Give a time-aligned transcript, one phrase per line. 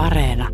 [0.00, 0.48] Areena.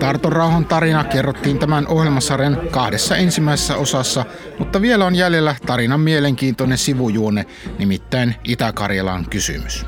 [0.00, 4.24] Tarton rauhan tarina kerrottiin tämän ohjelmasarjan kahdessa ensimmäisessä osassa,
[4.58, 7.46] mutta vielä on jäljellä tarinan mielenkiintoinen sivujuone,
[7.78, 9.86] nimittäin Itä-Karjalan kysymys.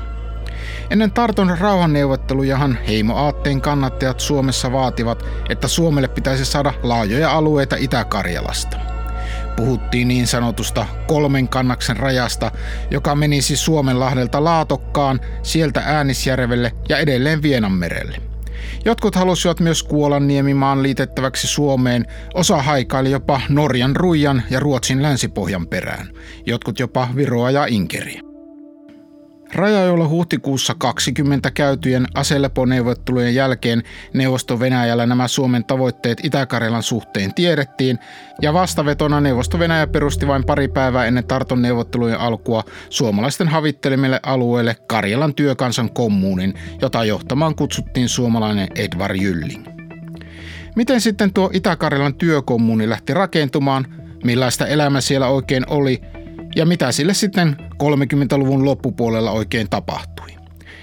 [0.89, 8.86] Ennen Tarton rauhanneuvottelujahan heimoaatteen kannattajat Suomessa vaativat, että Suomelle pitäisi saada laajoja alueita Itä-Karjalasta.
[9.57, 12.51] Puhuttiin niin sanotusta kolmen kannaksen rajasta,
[12.91, 18.17] joka menisi Suomenlahdelta Laatokkaan, sieltä Äänisjärvelle ja edelleen Vienanmerelle.
[18.85, 26.07] Jotkut halusivat myös Kuolanniemimaan liitettäväksi Suomeen, osa haikaili jopa Norjan Ruijan ja Ruotsin länsipohjan perään,
[26.45, 28.26] jotkut jopa Viroa ja Inkeriä.
[29.53, 33.83] Rajajoilla huhtikuussa 20 käytyjen aseleponeuvottelujen jälkeen
[34.13, 37.99] neuvosto Venäjällä nämä Suomen tavoitteet Itä-Karjalan suhteen tiedettiin,
[38.41, 44.75] ja vastavetona neuvosto Venäjä perusti vain pari päivää ennen Tarton neuvottelujen alkua suomalaisten havittelemille alueelle
[44.87, 49.67] Karjalan työkansan kommuunin, jota johtamaan kutsuttiin suomalainen Edvard Jylling.
[50.75, 53.87] Miten sitten tuo Itä-Karjalan työkommuuni lähti rakentumaan,
[54.23, 56.01] millaista elämä siellä oikein oli
[56.57, 60.27] ja mitä sille sitten 30-luvun loppupuolella oikein tapahtui.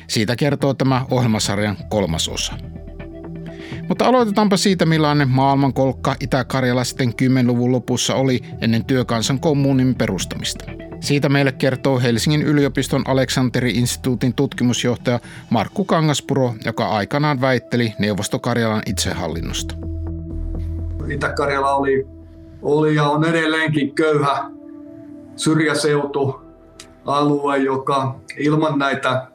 [0.06, 2.52] Siitä kertoo tämä ohjelmasarjan kolmas osa.
[3.88, 10.64] Mutta aloitetaanpa siitä, millainen maailmankolkka Itä-Karjala sitten 10-luvun lopussa oli ennen työkansan kommunin perustamista.
[11.00, 19.74] Siitä meille kertoo Helsingin yliopiston Aleksanteri-instituutin tutkimusjohtaja Markku Kangaspuro, joka aikanaan väitteli Neuvostokarjalan itsehallinnosta.
[21.08, 22.06] Itä-Karjala oli,
[22.62, 24.50] oli ja on edelleenkin köyhä
[25.36, 26.40] syrjäseutu,
[27.04, 29.26] alue, joka ilman näitä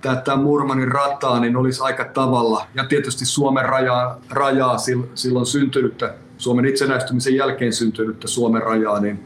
[0.00, 2.66] tätä Murmanin rataa niin olisi aika tavalla.
[2.74, 4.76] Ja tietysti Suomen rajaa, rajaa
[5.14, 9.24] silloin syntynyttä, Suomen itsenäistymisen jälkeen syntynyttä Suomen rajaa, niin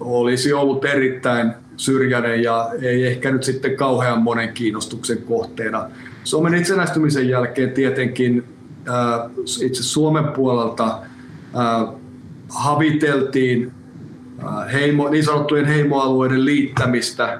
[0.00, 5.90] olisi ollut erittäin syrjäinen ja ei ehkä nyt sitten kauhean monen kiinnostuksen kohteena.
[6.24, 8.44] Suomen itsenäistymisen jälkeen tietenkin
[8.88, 9.30] äh,
[9.62, 11.00] itse Suomen puolelta
[11.56, 11.94] äh,
[12.48, 13.72] haviteltiin
[14.72, 17.38] heimo, niin sanottujen heimoalueiden liittämistä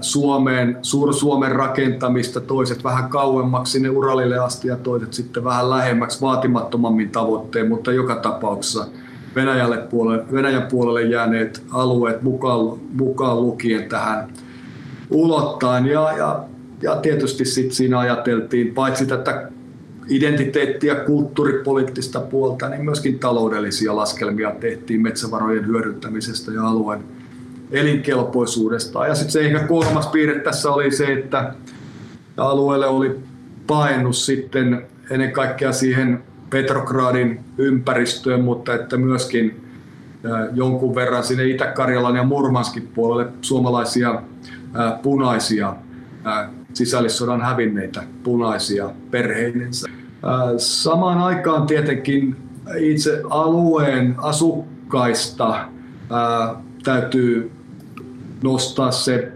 [0.00, 7.10] Suomeen, Suur-Suomen rakentamista, toiset vähän kauemmaksi sinne Uralille asti ja toiset sitten vähän lähemmäksi vaatimattomammin
[7.10, 8.86] tavoitteen, mutta joka tapauksessa
[9.34, 14.28] Venäjälle puolelle, Venäjän puolelle jääneet alueet mukaan, mukaan lukien tähän
[15.10, 15.86] ulottain.
[15.86, 16.44] Ja, ja,
[16.82, 19.51] ja tietysti sit siinä ajateltiin paitsi tätä
[20.08, 27.04] identiteetti- ja kulttuuripoliittista puolta, niin myöskin taloudellisia laskelmia tehtiin metsävarojen hyödyntämisestä ja alueen
[27.70, 29.06] elinkelpoisuudesta.
[29.06, 31.54] Ja sitten se ehkä kolmas piirre tässä oli se, että
[32.36, 33.20] alueelle oli
[33.66, 39.64] painut sitten ennen kaikkea siihen Petrogradin ympäristöön, mutta että myöskin
[40.54, 44.22] jonkun verran sinne Itä-Karjalan ja Murmanskin puolelle suomalaisia
[45.02, 45.76] punaisia
[46.74, 49.88] sisällissodan hävinneitä punaisia perheinensä.
[50.56, 52.36] Samaan aikaan tietenkin
[52.78, 55.68] itse alueen asukkaista
[56.84, 57.50] täytyy
[58.42, 59.32] nostaa se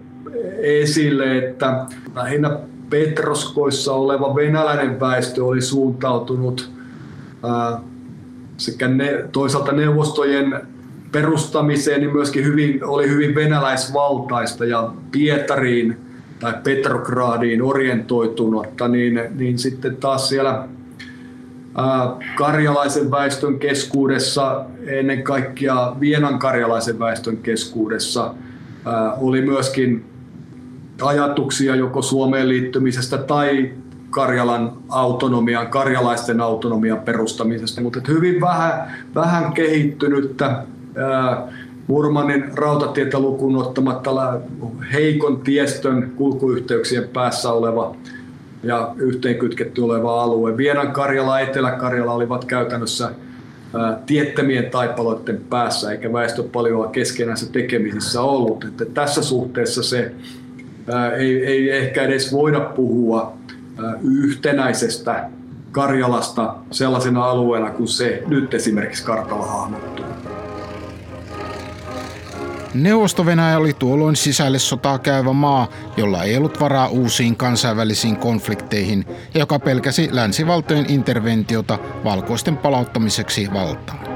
[0.62, 2.58] esille, että lähinnä
[2.90, 6.70] Petroskoissa oleva venäläinen väestö oli suuntautunut
[8.56, 10.60] sekä ne, toisaalta neuvostojen
[11.12, 16.05] perustamiseen, niin myöskin hyvin, oli hyvin venäläisvaltaista ja Pietariin
[16.40, 20.68] tai Petrogradiin orientoitunutta, niin, niin sitten taas siellä
[22.36, 28.34] karjalaisen väestön keskuudessa, ennen kaikkea Vienan karjalaisen väestön keskuudessa,
[29.20, 30.04] oli myöskin
[31.02, 33.72] ajatuksia joko Suomeen liittymisestä tai
[34.10, 40.62] Karjalan autonomian, karjalaisten autonomian perustamisesta, mutta hyvin vähän, vähän kehittynyttä
[41.86, 44.40] Murmanin rautatietä lukuun ottamatta
[44.92, 47.96] heikon tiestön kulkuyhteyksien päässä oleva
[48.62, 50.56] ja yhteenkytketty oleva alue.
[50.56, 53.10] Vienan Karjala ja Etelä-Karjala olivat käytännössä
[54.06, 58.64] tiettämien taipaloiden päässä, eikä väestö paljon keskenänsä tekemisissä ollut.
[58.64, 60.12] Että tässä suhteessa se
[61.16, 63.32] ei, ei ehkä edes voida puhua
[64.02, 65.30] yhtenäisestä
[65.72, 70.04] Karjalasta sellaisena alueena kuin se nyt esimerkiksi kartalla hahmottuu.
[72.82, 73.24] Neuvosto
[73.56, 80.08] oli tuolloin sisälle sotaa käyvä maa, jolla ei ollut varaa uusiin kansainvälisiin konflikteihin joka pelkäsi
[80.12, 84.06] länsivaltojen interventiota valkoisten palauttamiseksi valtaan.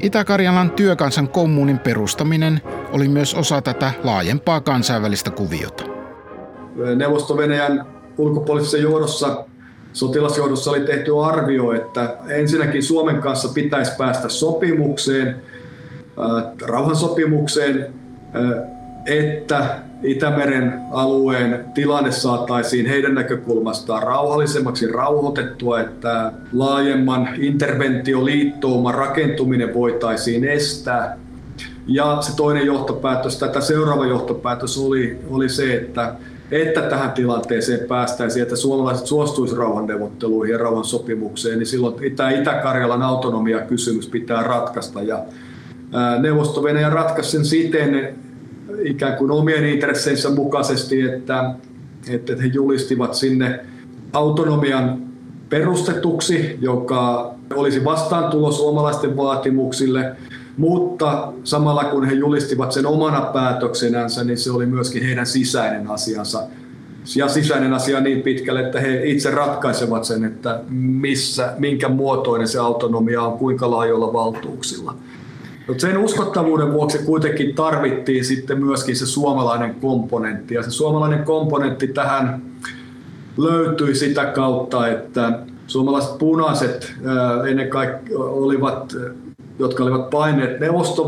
[0.00, 2.60] Itä-Karjalan työkansan kommunin perustaminen
[2.92, 5.84] oli myös osa tätä laajempaa kansainvälistä kuviota.
[6.96, 7.86] Neuvosto-Venäjän
[8.18, 9.44] ulkopoliittisessa johdossa
[9.92, 15.36] sotilasjohdossa oli tehty arvio, että ensinnäkin Suomen kanssa pitäisi päästä sopimukseen–
[16.62, 17.86] rauhansopimukseen
[19.06, 31.18] että Itämeren alueen tilanne saataisiin heidän näkökulmastaan rauhallisemmaksi rauhoitettua, että laajemman interventioliittouman rakentuminen voitaisiin estää.
[31.86, 36.14] Ja se toinen johtopäätös, tätä seuraava johtopäätös oli, oli se, että
[36.50, 44.08] että tähän tilanteeseen päästäisiin, että suomalaiset suostuisivat rauhanneuvotteluihin ja rauhansopimukseen, niin silloin tämä Itä-Karjalan autonomia-kysymys
[44.08, 45.02] pitää ratkaista.
[45.02, 45.18] Ja
[46.20, 48.14] Neuvosto-Venäjä ratkaisi sen siten
[48.84, 51.54] ikään kuin omien intresseinsä mukaisesti, että,
[52.08, 53.64] että he julistivat sinne
[54.12, 55.02] autonomian
[55.48, 60.16] perustetuksi, joka olisi vastaantulo suomalaisten vaatimuksille,
[60.56, 66.42] mutta samalla kun he julistivat sen omana päätöksenänsä, niin se oli myöskin heidän sisäinen asiansa.
[67.16, 72.58] Ja sisäinen asia niin pitkälle, että he itse ratkaisevat sen, että missä, minkä muotoinen se
[72.58, 74.94] autonomia on, kuinka laajoilla valtuuksilla.
[75.68, 80.54] Mutta sen uskottavuuden vuoksi kuitenkin tarvittiin sitten myöskin se suomalainen komponentti.
[80.54, 82.42] Ja se suomalainen komponentti tähän
[83.36, 86.94] löytyi sitä kautta, että suomalaiset punaiset
[87.48, 88.94] ennen kaikkea olivat
[89.58, 91.06] jotka olivat paineet neuvosto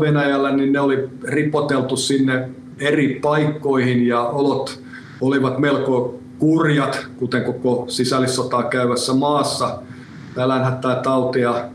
[0.55, 4.79] niin ne oli ripoteltu sinne eri paikkoihin ja olot
[5.21, 9.81] olivat melko kurjat, kuten koko sisällissotaa käyvässä maassa,
[10.35, 11.65] nälänhätää tautia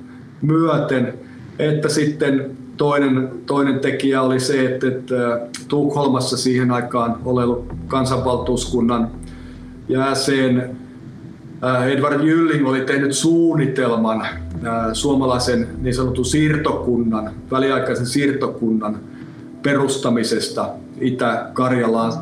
[0.42, 1.19] myöten.
[1.58, 9.10] Että sitten toinen, toinen tekijä oli se, että, että Tukholmassa siihen aikaan ollut kansanvaltuuskunnan
[9.88, 10.76] jäsen
[11.64, 14.28] Äh, Edward Jylling oli tehnyt suunnitelman äh,
[14.92, 18.98] suomalaisen niin sanotun siirtokunnan, väliaikaisen siirtokunnan
[19.62, 22.12] perustamisesta Itä-Karjalaan.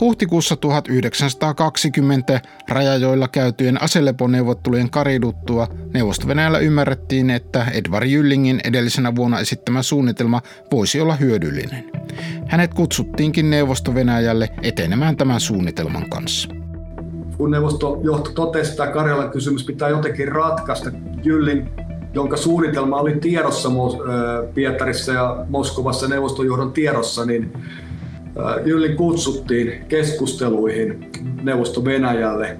[0.00, 6.28] Huhtikuussa 1920 rajajoilla käytyjen aseleponeuvottelujen kariduttua neuvosto
[6.58, 10.42] ymmärrettiin, että Edward Jyllingin edellisenä vuonna esittämä suunnitelma
[10.72, 11.90] voisi olla hyödyllinen.
[12.46, 13.94] Hänet kutsuttiinkin neuvosto
[14.62, 16.48] etenemään tämän suunnitelman kanssa.
[17.36, 20.90] Kun neuvostojohto totesi, että Karjalan kysymys pitää jotenkin ratkaista,
[21.24, 21.66] Jylling
[22.14, 23.68] jonka suunnitelma oli tiedossa
[24.54, 27.52] Pietarissa ja Moskovassa neuvostojohdon tiedossa, niin
[28.64, 31.10] Jyllin kutsuttiin keskusteluihin
[31.42, 32.56] neuvosto Venäjälle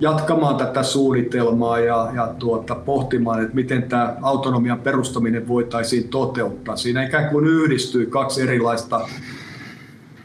[0.00, 6.76] jatkamaan tätä suunnitelmaa ja, ja tuota, pohtimaan, että miten tämä autonomian perustaminen voitaisiin toteuttaa.
[6.76, 9.08] Siinä ikään kuin yhdistyi kaksi erilaista,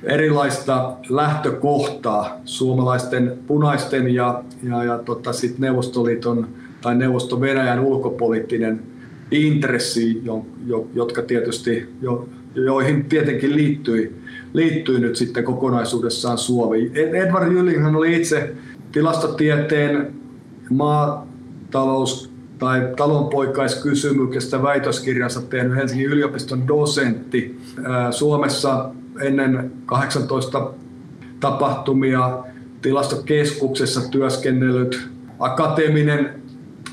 [0.04, 6.48] erilaista lähtökohtaa, suomalaisten punaisten ja, ja, ja tota, sit Neuvostoliiton
[6.82, 8.82] tai Neuvosto Venäjän ulkopoliittinen
[9.32, 14.16] intressi, jo, jo, jotka tietysti, jo, joihin tietenkin liittyi,
[14.54, 16.92] liittyi nyt sitten kokonaisuudessaan Suomi.
[16.96, 18.54] Edward Jyllinghan oli itse
[18.92, 20.14] tilastotieteen
[20.70, 22.30] maatalous-
[22.60, 27.60] tai talonpoikaiskysymyksestä väitöskirjansa tehnyt Helsingin yliopiston dosentti.
[28.12, 28.90] Suomessa
[29.22, 30.72] ennen 18
[31.40, 32.44] tapahtumia
[32.82, 35.10] tilastokeskuksessa työskennellyt
[35.40, 36.30] akateeminen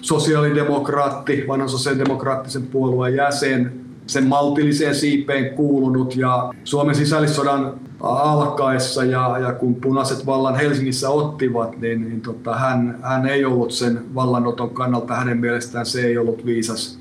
[0.00, 9.52] sosiaalidemokraatti, vanhan sosiaalidemokraattisen puolueen jäsen, sen maltilliseen siipeen kuulunut ja Suomen sisällissodan alkaessa ja, ja
[9.52, 15.14] kun punaiset vallan Helsingissä ottivat, niin, niin tota, hän, hän ei ollut sen vallanoton kannalta,
[15.14, 16.98] hänen mielestään se ei ollut viisas,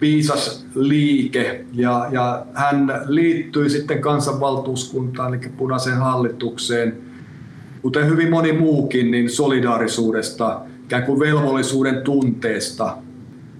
[0.00, 6.98] viisas liike ja, ja hän liittyi sitten kansanvaltuuskuntaan eli punaiseen hallitukseen,
[7.82, 12.96] kuten hyvin moni muukin, niin solidaarisuudesta, ikään kuin velvollisuuden tunteesta.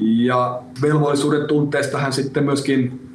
[0.01, 3.11] Ja velvollisuuden tunteesta hän sitten myöskin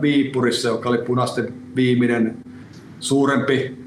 [0.00, 2.36] Viipurissa, joka oli punaisten viimeinen
[3.00, 3.84] suurempi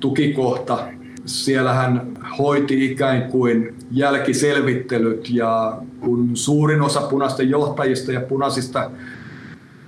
[0.00, 0.78] tukikohta.
[1.24, 8.90] Siellä hän hoiti ikään kuin jälkiselvittelyt ja kun suurin osa punaisten johtajista ja punaisista,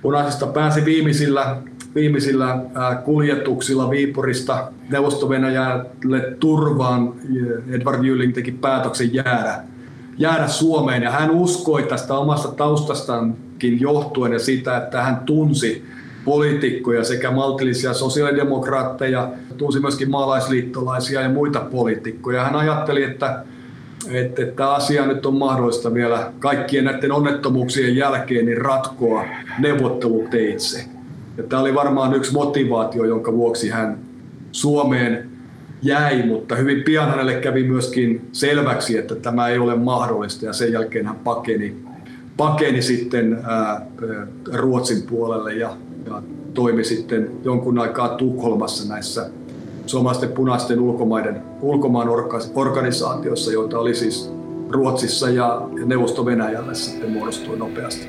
[0.01, 1.57] punaisista pääsi viimeisillä,
[1.95, 2.61] viimeisillä
[3.05, 5.29] kuljetuksilla Viipurista neuvosto
[6.39, 7.13] turvaan,
[7.69, 9.63] Edward Jyling teki päätöksen jäädä,
[10.17, 15.85] jäädä Suomeen ja hän uskoi tästä omasta taustastankin johtuen ja sitä, että hän tunsi
[16.25, 22.43] poliitikkoja sekä maltillisia sosiaalidemokraatteja, tunsi myöskin maalaisliittolaisia ja muita poliitikkoja.
[22.43, 23.43] Hän ajatteli, että
[24.11, 29.23] että, että asia nyt on mahdollista vielä kaikkien näiden onnettomuuksien jälkeen niin ratkoa
[29.59, 30.85] neuvotteluteitse.
[31.37, 33.97] Ja tämä oli varmaan yksi motivaatio, jonka vuoksi hän
[34.51, 35.29] Suomeen
[35.81, 40.73] jäi, mutta hyvin pian hänelle kävi myöskin selväksi, että tämä ei ole mahdollista ja sen
[40.73, 41.75] jälkeen hän pakeni,
[42.37, 43.85] pakeni sitten ää,
[44.53, 46.21] Ruotsin puolelle ja ja
[46.53, 49.29] toimi sitten jonkun aikaa Tukholmassa näissä
[49.85, 52.07] suomalaisten punaisten ulkomaiden, ulkomaan
[52.55, 54.31] organisaatioissa, joita oli siis
[54.69, 58.07] Ruotsissa ja Neuvosto Venäjällä sitten muodostui nopeasti.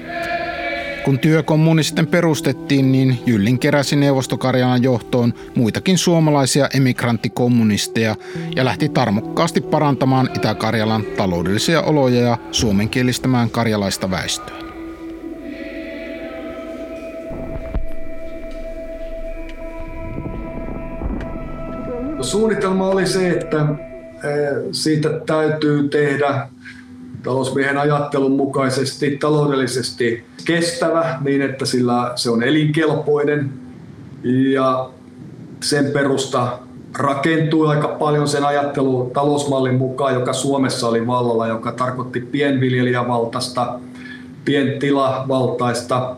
[1.09, 8.17] Kun työkommuni sitten perustettiin, niin Jyllin keräsi Neuvostokarjalan johtoon muitakin suomalaisia emigranttikommunisteja
[8.57, 14.57] ja lähti tarmokkaasti parantamaan Itä-Karjalan taloudellisia oloja ja suomenkielistämään karjalaista väestöä.
[22.21, 23.67] Suunnitelma oli se, että
[24.73, 26.49] siitä täytyy tehdä
[27.23, 33.51] talousmiehen ajattelun mukaisesti taloudellisesti kestävä niin, että sillä se on elinkelpoinen.
[34.53, 34.91] Ja
[35.63, 36.59] sen perusta
[36.99, 43.81] rakentuu aika paljon sen ajattelu talousmallin mukaan, joka Suomessa oli vallalla, joka tarkoitti pienviljelijävaltaista,
[44.45, 46.17] pientilavaltaista,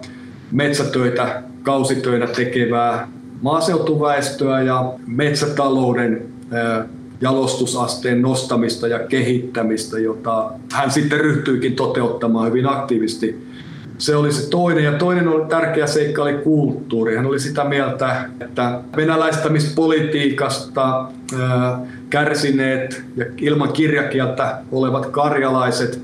[0.52, 3.08] metsätöitä, kausitöitä tekevää
[3.42, 6.22] maaseutuväestöä ja metsätalouden
[7.20, 13.46] jalostusasteen nostamista ja kehittämistä, jota hän sitten ryhtyikin toteuttamaan hyvin aktiivisesti.
[13.98, 14.84] Se oli se toinen.
[14.84, 17.16] Ja toinen oli tärkeä seikka oli kulttuuri.
[17.16, 21.12] Hän oli sitä mieltä, että venäläistämispolitiikasta
[22.10, 26.00] kärsineet ja ilman kirjakieltä olevat karjalaiset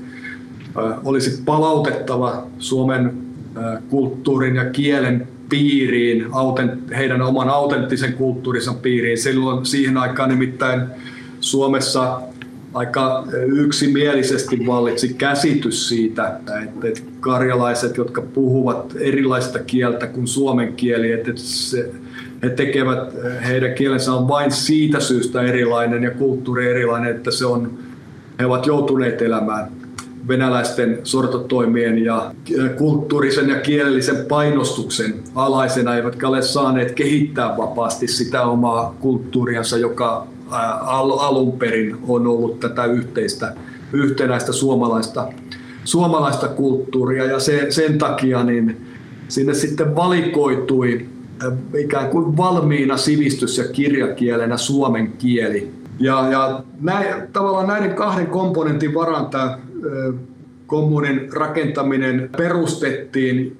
[1.03, 3.13] olisi palautettava Suomen
[3.89, 6.25] kulttuurin ja kielen piiriin,
[6.97, 9.17] heidän oman autenttisen kulttuurinsa piiriin.
[9.17, 10.81] Silloin siihen aikaan nimittäin
[11.39, 12.21] Suomessa
[12.73, 16.39] aika yksimielisesti vallitsi käsitys siitä,
[16.83, 21.91] että karjalaiset, jotka puhuvat erilaista kieltä kuin suomen kieli, että se,
[22.43, 23.13] he tekevät,
[23.47, 27.79] heidän kielensä on vain siitä syystä erilainen ja kulttuuri erilainen, että se on,
[28.39, 29.76] he ovat joutuneet elämään
[30.27, 32.31] venäläisten sortotoimien ja
[32.77, 40.27] kulttuurisen ja kielellisen painostuksen alaisena, eivätkä ole saaneet kehittää vapaasti sitä omaa kulttuuriansa, joka
[41.17, 43.53] alun perin on ollut tätä yhteistä,
[43.93, 45.27] yhtenäistä suomalaista,
[45.83, 47.25] suomalaista kulttuuria.
[47.25, 48.85] Ja sen, sen takia niin
[49.27, 51.05] sinne sitten valikoitui
[51.77, 55.71] ikään kuin valmiina sivistys- ja kirjakielenä suomen kieli.
[55.99, 59.57] Ja, ja näin, tavallaan näiden kahden komponentin varaan tämä
[60.67, 63.57] kommunin rakentaminen perustettiin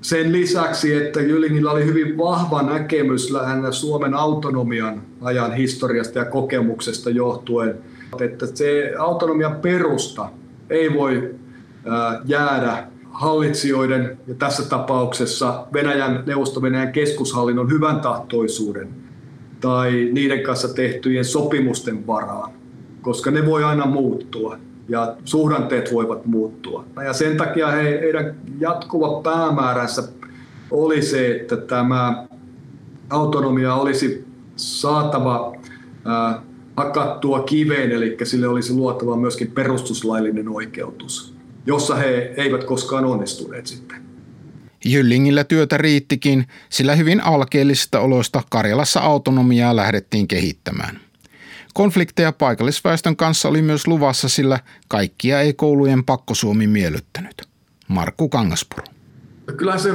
[0.00, 7.10] sen lisäksi, että Jylingillä oli hyvin vahva näkemys lähinnä Suomen autonomian ajan historiasta ja kokemuksesta
[7.10, 7.78] johtuen,
[8.20, 10.28] että se autonomian perusta
[10.70, 11.34] ei voi
[12.24, 18.88] jäädä hallitsijoiden ja tässä tapauksessa Venäjän neuvosto-Venäjän keskushallinnon hyvän tahtoisuuden
[19.60, 22.63] tai niiden kanssa tehtyjen sopimusten varaan
[23.04, 24.58] koska ne voi aina muuttua
[24.88, 26.84] ja suhdanteet voivat muuttua.
[27.04, 30.02] Ja sen takia he, heidän jatkuva päämääränsä
[30.70, 32.26] oli se, että tämä
[33.10, 34.24] autonomia olisi
[34.56, 35.56] saatava
[36.04, 36.42] ää,
[36.76, 41.34] hakattua kiveen, eli sille olisi luotava myöskin perustuslaillinen oikeutus,
[41.66, 44.02] jossa he eivät koskaan onnistuneet sitten.
[44.84, 51.03] Jyllingillä työtä riittikin, sillä hyvin alkeellisista oloista Karjalassa autonomiaa lähdettiin kehittämään.
[51.74, 57.42] Konflikteja paikallisväestön kanssa oli myös luvassa, sillä kaikkia ei koulujen pakkosuomi miellyttänyt.
[57.88, 58.84] Markku Kangaspuro.
[59.56, 59.90] Kyllä se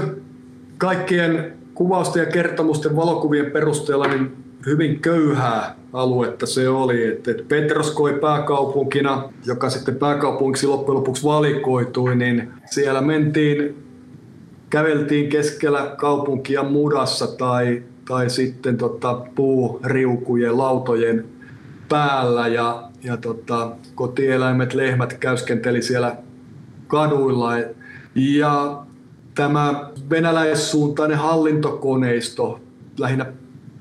[0.77, 4.31] kaikkien kuvausten ja kertomusten valokuvien perusteella niin
[4.65, 7.07] hyvin köyhää aluetta se oli.
[7.07, 13.83] Että Petroskoi pääkaupunkina, joka sitten pääkaupungiksi loppujen lopuksi valikoitui, niin siellä mentiin,
[14.69, 21.38] käveltiin keskellä kaupunkia mudassa tai, tai sitten tota puuriukujen, lautojen
[21.89, 26.15] päällä ja, ja tota, kotieläimet, lehmät käyskenteli siellä
[26.88, 27.51] kaduilla.
[28.15, 28.84] Ja
[29.36, 32.60] tämä venäläissuuntainen hallintokoneisto,
[32.98, 33.25] lähinnä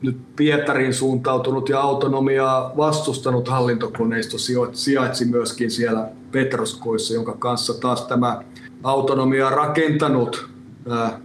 [0.02, 4.36] nyt Pietarin suuntautunut ja autonomiaa vastustanut hallintokoneisto
[4.72, 8.42] sijaitsi myöskin siellä Petroskoissa, jonka kanssa taas tämä
[8.82, 10.48] autonomia rakentanut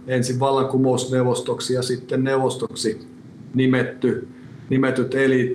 [0.06, 3.08] ensin vallankumousneuvostoksi ja sitten neuvostoksi
[3.54, 4.28] nimetty
[4.70, 5.14] nimetyt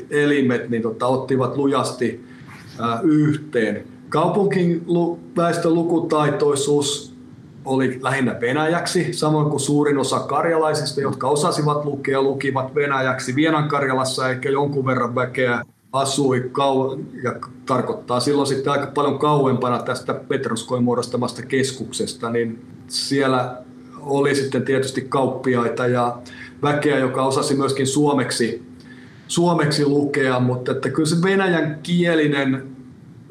[0.09, 2.25] elimet niin tota, ottivat lujasti
[2.79, 3.83] ää, yhteen.
[4.09, 4.85] Kaupunkin
[5.37, 7.15] väestön lukutaitoisuus
[7.65, 13.35] oli lähinnä venäjäksi, samoin kuin suurin osa karjalaisista, jotka osasivat lukea, lukivat venäjäksi.
[13.35, 15.61] Vienan Karjalassa ehkä jonkun verran väkeä
[15.93, 17.35] asui kau- ja
[17.65, 23.57] tarkoittaa silloin sitten aika paljon kauempana tästä Petroskoin muodostamasta keskuksesta, niin siellä
[23.99, 26.17] oli sitten tietysti kauppiaita ja
[26.61, 28.68] väkeä, joka osasi myöskin suomeksi
[29.29, 32.63] suomeksi lukea, mutta että kyllä se venäjän kielinen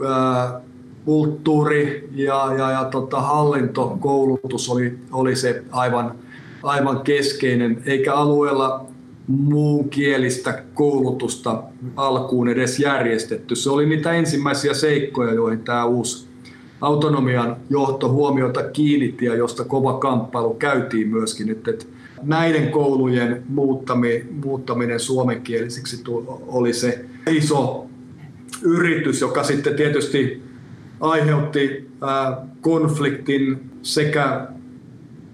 [0.07, 0.61] ää,
[1.05, 6.15] kulttuuri ja, ja, ja tota, hallintokoulutus oli, oli se aivan,
[6.63, 8.87] aivan keskeinen, eikä alueella
[9.27, 11.63] muun kielistä koulutusta
[11.97, 13.57] alkuun edes järjestetty.
[13.57, 16.29] Se oli niitä ensimmäisiä seikkoja, joihin tämä uusi
[16.81, 21.51] autonomian johto huomiota kiinnitti ja josta kova kamppailu käytiin myöskin.
[21.51, 21.87] Että, että
[22.23, 23.43] näiden koulujen
[24.45, 26.05] muuttaminen suomenkielisiksi
[26.47, 27.87] oli se iso
[28.63, 30.43] yritys, joka sitten tietysti
[31.01, 31.91] aiheutti
[32.61, 34.47] konfliktin sekä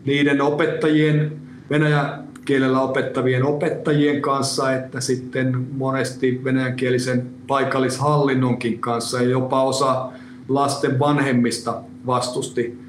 [0.04, 1.32] niiden opettajien,
[1.70, 9.22] venäjän kielellä opettavien opettajien kanssa, että sitten monesti venäjänkielisen paikallishallinnonkin kanssa.
[9.22, 10.12] Ja jopa osa
[10.48, 12.83] lasten vanhemmista vastusti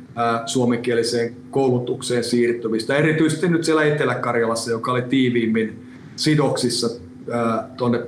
[0.46, 2.96] suomenkieliseen koulutukseen siirtymistä.
[2.96, 6.90] Erityisesti nyt siellä Etelä-Karjalassa, joka oli tiiviimmin sidoksissa
[7.78, 8.02] tuonne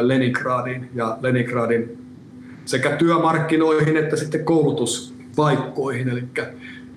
[0.00, 1.98] Leningradiin ja Leningradin
[2.64, 6.08] sekä työmarkkinoihin että sitten koulutuspaikkoihin.
[6.08, 6.24] Eli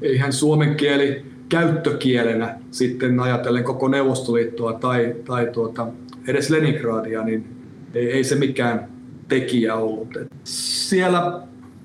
[0.02, 5.88] eihän suomen kieli käyttökielenä sitten ajatellen koko Neuvostoliittoa tai, tai tuota,
[6.28, 7.46] edes Leningradia, niin
[7.94, 8.88] ei, ei se mikään
[9.28, 10.18] tekijä ollut.
[10.18, 11.42] Et siellä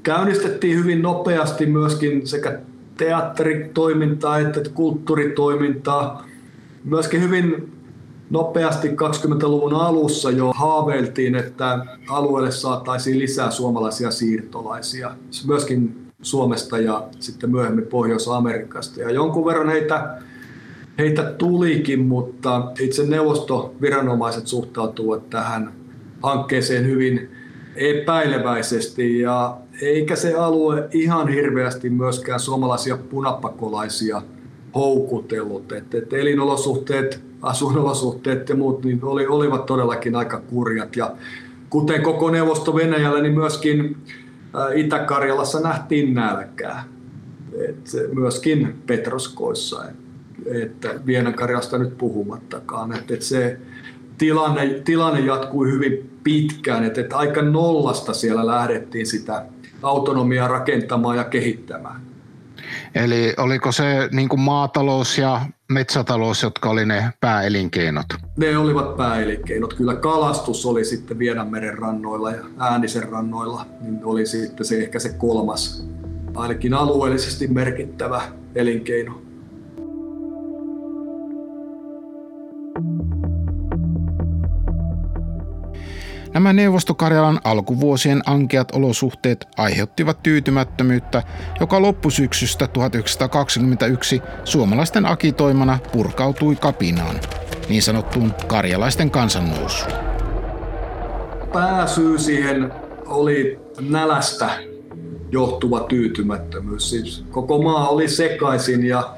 [0.07, 2.59] käynnistettiin hyvin nopeasti myöskin sekä
[2.97, 6.27] teatteritoimintaa että kulttuuritoimintaa.
[6.85, 7.73] Myöskin hyvin
[8.31, 15.11] nopeasti 20-luvun alussa jo haaveiltiin, että alueelle saataisiin lisää suomalaisia siirtolaisia.
[15.47, 19.01] Myöskin Suomesta ja sitten myöhemmin Pohjois-Amerikasta.
[19.01, 20.19] Ja jonkun verran heitä,
[20.99, 25.73] heitä tulikin, mutta itse neuvostoviranomaiset suhtautuvat tähän
[26.23, 27.31] hankkeeseen hyvin
[27.77, 34.23] epäileväisesti ja eikä se alue ihan hirveästi myöskään suomalaisia punapakolaisia
[34.75, 35.73] houkutellut.
[35.73, 40.97] Et, et elinolosuhteet, asuinolosuhteet ja muut niin oli, olivat todellakin aika kurjat.
[40.97, 41.17] Ja
[41.71, 43.97] kuten koko neuvosto Venäjällä, niin myöskin
[44.75, 46.85] Itä-Karjalassa nähtiin nälkää.
[47.69, 49.85] Et myöskin Petroskoissa,
[50.47, 52.93] että Vienankarjasta nyt puhumattakaan.
[52.93, 53.59] Et, et se
[54.19, 59.47] tilanne, tilanne jatkui hyvin pitkään, että et aika nollasta siellä lähdettiin sitä
[59.83, 62.01] autonomiaa rakentamaan ja kehittämään.
[62.95, 68.07] Eli oliko se niin kuin maatalous ja metsätalous, jotka oli ne pääelinkeinot?
[68.37, 69.75] Ne olivat pääelinkeinot.
[69.75, 75.09] Kyllä kalastus oli sitten Vienanmeren rannoilla ja Äänisen rannoilla, niin oli sitten se ehkä se
[75.09, 75.87] kolmas,
[76.35, 78.23] ainakin alueellisesti merkittävä
[78.55, 79.23] elinkeino.
[86.37, 91.23] Nämä Neuvostokarjalan alkuvuosien ankeat olosuhteet aiheuttivat tyytymättömyyttä,
[91.61, 97.21] joka loppusyksystä 1921 suomalaisten akitoimana purkautui kapinaan,
[97.69, 99.93] niin sanottuun karjalaisten kansannousuun.
[101.53, 102.73] Pääsyy siihen
[103.07, 104.51] oli nälästä
[105.31, 106.91] johtuva tyytymättömyys.
[106.91, 109.15] Siis koko maa oli sekaisin ja,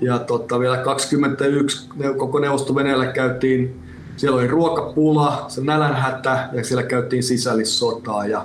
[0.00, 1.88] ja tota, vielä 21
[2.18, 2.74] koko neuvosto
[3.14, 3.83] käytiin
[4.16, 8.26] siellä oli ruokapula, se nälänhätä ja siellä käytiin sisällissotaa.
[8.26, 8.44] Ja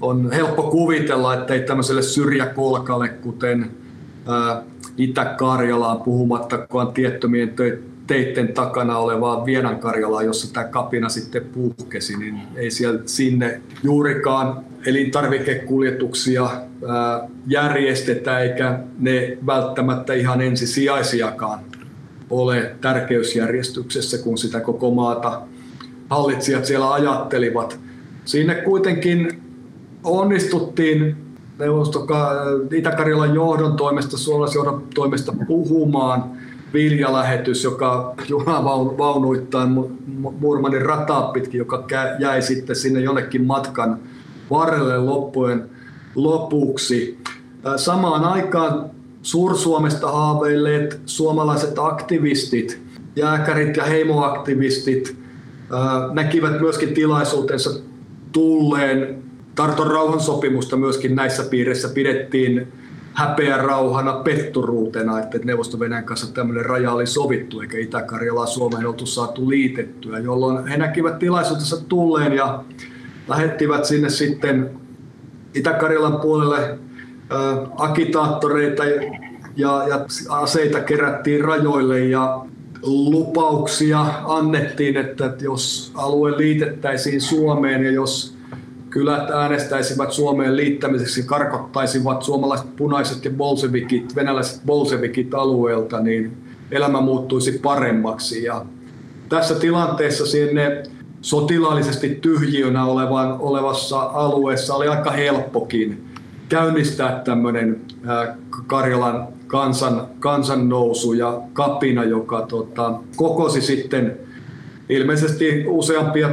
[0.00, 3.70] on helppo kuvitella, että ei tämmöiselle syrjäkolkalle, kuten
[4.26, 4.62] ää,
[4.96, 7.54] Itä-Karjalaan puhumattakaan tiettömien
[8.06, 16.50] teitten takana olevaa Vienan-Karjalaa, jossa tämä kapina sitten puhkesi, niin ei siellä sinne juurikaan elintarvikekuljetuksia
[17.46, 21.60] järjestetä, eikä ne välttämättä ihan ensisijaisiakaan
[22.30, 25.40] ole tärkeysjärjestyksessä, kun sitä koko maata
[26.10, 27.78] hallitsijat siellä ajattelivat.
[28.24, 29.42] Sinne kuitenkin
[30.04, 31.16] onnistuttiin
[32.72, 36.24] Itä-Karjalan johdon toimesta, suomalaisjohdon toimesta puhumaan
[36.72, 39.68] viljalähetys, joka junavaunuittain
[40.40, 41.84] Murmanin rataa pitkin, joka
[42.18, 43.98] jäi sitten sinne jonnekin matkan
[44.50, 45.70] varrelle loppujen
[46.14, 47.18] lopuksi.
[47.76, 48.90] Samaan aikaan
[49.26, 52.82] Suur-Suomesta haaveilleet suomalaiset aktivistit,
[53.16, 55.16] jääkärit ja heimoaktivistit
[56.12, 57.70] näkivät myöskin tilaisuutensa
[58.32, 59.22] tulleen.
[59.54, 62.72] Tarton rauhansopimusta myöskin näissä piireissä pidettiin
[63.12, 69.48] häpeä rauhana petturuutena, että neuvosto kanssa tämmöinen raja oli sovittu, eikä Itä-Karjalaa Suomeen oltu saatu
[69.48, 72.64] liitettyä, jolloin he näkivät tilaisuutensa tulleen ja
[73.28, 74.70] lähettivät sinne sitten
[75.54, 76.85] Itä-Karjalan puolelle
[77.76, 78.84] agitaattoreita
[79.56, 82.46] ja, ja aseita kerättiin rajoille ja
[82.82, 88.36] lupauksia annettiin, että jos alue liitettäisiin Suomeen ja jos
[88.90, 96.36] kylät äänestäisivät Suomeen liittämiseksi, karkottaisivat suomalaiset punaiset ja bolsevikit, venäläiset bolsevikit alueelta, niin
[96.70, 98.44] elämä muuttuisi paremmaksi.
[98.44, 98.66] Ja
[99.28, 100.82] tässä tilanteessa sinne
[101.20, 106.05] sotilaallisesti tyhjiönä olevan, olevassa alueessa oli aika helppokin
[106.48, 107.80] käynnistää tämmöinen
[108.66, 114.18] Karjalan kansan, kansan nousu ja kapina, joka tota, kokosi sitten
[114.88, 116.30] ilmeisesti useampia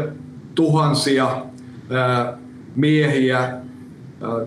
[0.56, 1.46] tuhansia
[1.90, 2.38] ää,
[2.76, 3.58] miehiä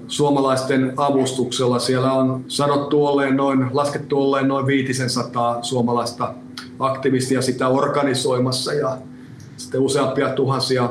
[0.09, 1.79] suomalaisten avustuksella.
[1.79, 6.35] Siellä on sanottu olleen noin, laskettu olleen noin 500 suomalaista
[6.79, 8.99] aktivistia sitä organisoimassa ja
[9.57, 10.91] sitten useampia tuhansia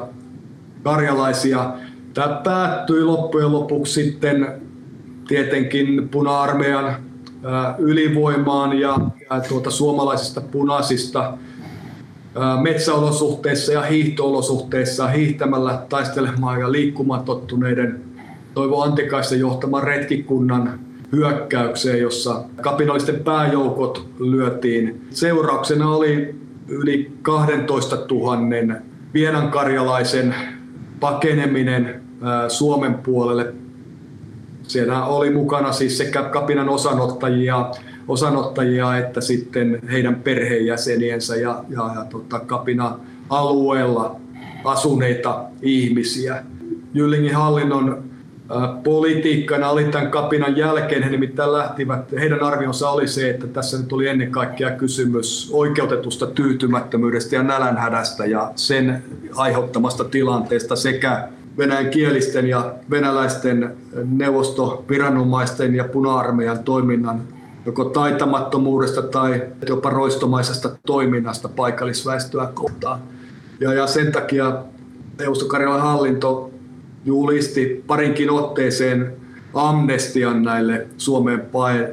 [0.84, 1.74] karjalaisia.
[2.14, 4.65] Tämä päättyi loppujen lopuksi sitten
[5.28, 6.96] tietenkin puna-armeijan
[7.78, 8.98] ylivoimaan ja,
[9.30, 11.38] ja tuota, suomalaisista punaisista
[12.62, 18.02] metsäolosuhteissa ja hiihtoolosuhteissa hiihtämällä, taistelemaan ja liikkumaan tottuneiden
[18.54, 20.80] Toivo Antikaisen johtaman retkikunnan
[21.12, 25.08] hyökkäykseen, jossa kapinallisten pääjoukot lyötiin.
[25.10, 26.36] Seurauksena oli
[26.68, 28.76] yli 12 000
[29.14, 30.36] vienankarjalaisen
[31.00, 32.02] pakeneminen
[32.48, 33.54] Suomen puolelle.
[34.68, 37.72] Siellä oli mukana siis sekä kapinan osanottajia,
[38.08, 43.00] osanottajia että sitten heidän perheenjäseniensä ja, ja, ja tota, kapina
[43.30, 44.16] alueella
[44.64, 46.44] asuneita ihmisiä.
[46.94, 48.04] Jyllingin hallinnon
[48.84, 51.04] politiikkana oli tämän kapinan jälkeen.
[51.04, 56.28] He nimittäin lähtivät, heidän arvionsa oli se, että tässä nyt oli ennen kaikkea kysymys oikeutetusta
[56.28, 59.04] tyytymättömyydestä ja nälänhädästä ja sen
[59.36, 67.22] aiheuttamasta tilanteesta sekä venäjän kielisten ja venäläisten neuvostoviranomaisten ja puna-armeijan toiminnan
[67.66, 73.00] joko taitamattomuudesta tai jopa roistomaisesta toiminnasta paikallisväestöä kohtaan.
[73.60, 74.64] Ja, ja sen takia
[75.20, 76.52] Neuvostokarjalan hallinto
[77.06, 79.14] julisti parinkin otteeseen
[79.54, 81.42] amnestian näille Suomeen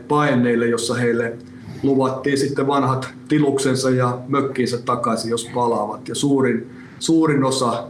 [0.09, 1.37] paenneille, jossa heille
[1.83, 6.09] luvattiin sitten vanhat tiluksensa ja mökkiinsä takaisin, jos palaavat.
[6.09, 7.89] Ja suurin, suurin osa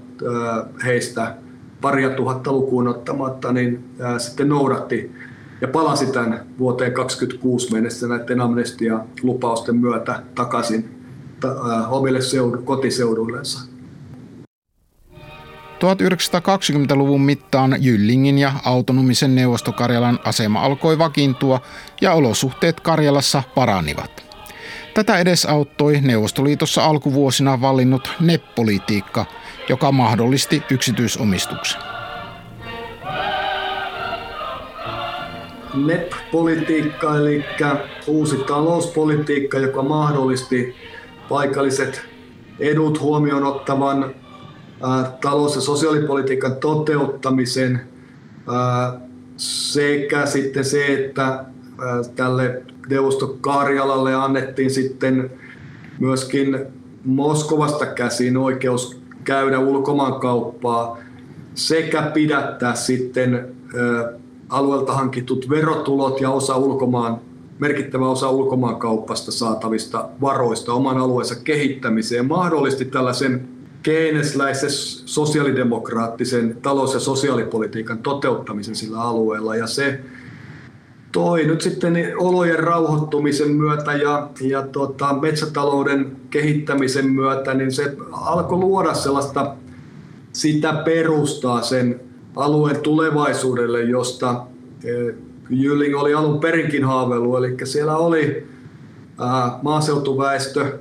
[0.84, 1.34] heistä,
[1.82, 3.84] paria tuhatta lukuun ottamatta, niin
[4.18, 5.12] sitten noudatti
[5.60, 11.06] ja palasi tämän vuoteen 2026 mennessä näiden amnestia-lupausten myötä takaisin
[11.88, 12.18] omille
[12.64, 13.72] kotiseuduillensa.
[15.82, 21.60] 1920-luvun mittaan Jyllingin ja autonomisen neuvostokarjalan asema alkoi vakiintua
[22.00, 24.24] ja olosuhteet Karjalassa paranivat.
[24.94, 29.26] Tätä edesauttoi Neuvostoliitossa alkuvuosina vallinnut NEP-politiikka,
[29.68, 31.80] joka mahdollisti yksityisomistuksen.
[35.74, 37.44] NEP-politiikka eli
[38.06, 40.74] uusi talouspolitiikka, joka mahdollisti
[41.28, 42.02] paikalliset
[42.58, 44.14] edut huomioon ottavan
[45.20, 47.80] talous- ja sosiaalipolitiikan toteuttamisen
[49.36, 51.44] sekä sitten se, että
[52.16, 55.30] tälle neuvosto Karjalalle annettiin sitten
[55.98, 56.58] myöskin
[57.04, 60.98] Moskovasta käsin oikeus käydä ulkomaankauppaa
[61.54, 63.54] sekä pidättää sitten
[64.48, 67.20] alueelta hankitut verotulot ja osa ulkomaan,
[67.58, 73.48] merkittävä osa ulkomaankaupasta saatavista varoista oman alueensa kehittämiseen mahdollisti tällaisen
[73.82, 74.70] keynesläisen
[75.06, 79.56] sosiaalidemokraattisen talous- ja sosiaalipolitiikan toteuttamisen sillä alueella.
[79.56, 80.00] Ja se
[81.12, 88.58] toi nyt sitten olojen rauhoittumisen myötä ja, ja tota, metsätalouden kehittämisen myötä, niin se alkoi
[88.58, 89.54] luoda sellaista
[90.32, 92.00] sitä perustaa sen
[92.36, 94.46] alueen tulevaisuudelle, josta
[94.84, 95.14] e,
[95.50, 97.38] Jylling oli alun perinkin haaveillut.
[97.38, 98.46] Eli siellä oli
[99.62, 100.78] maaseutuväestö,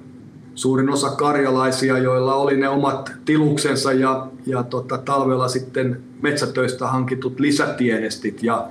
[0.56, 7.40] suurin osa karjalaisia, joilla oli ne omat tiluksensa ja, ja tota, talvella sitten metsätöistä hankitut
[7.40, 8.68] lisätienestit ja,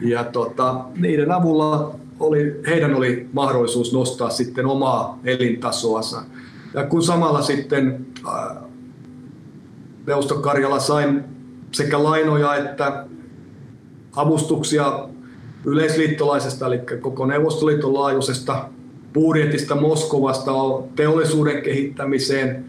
[0.00, 6.22] ja tota, niiden avulla oli, heidän oli mahdollisuus nostaa sitten omaa elintasoansa.
[6.74, 8.56] Ja kun samalla sitten äh,
[10.06, 11.24] Neuvostokarjala sain
[11.72, 13.06] sekä lainoja että
[14.16, 15.08] avustuksia
[15.64, 18.68] yleisliittolaisesta, eli koko Neuvostoliiton laajuisesta
[19.12, 20.52] budjetista Moskovasta
[20.96, 22.64] teollisuuden kehittämiseen,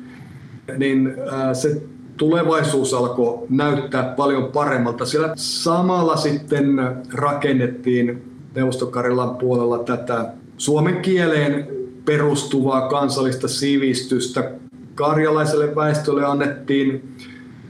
[0.77, 1.13] niin
[1.53, 1.81] se
[2.21, 5.05] tulevaisuus alkoi näyttää paljon paremmalta.
[5.05, 6.65] Siellä samalla sitten
[7.13, 8.23] rakennettiin
[8.55, 11.67] Neuvostokarjalan puolella tätä suomen kieleen
[12.05, 14.51] perustuvaa kansallista sivistystä.
[14.95, 17.15] Karjalaiselle väestölle annettiin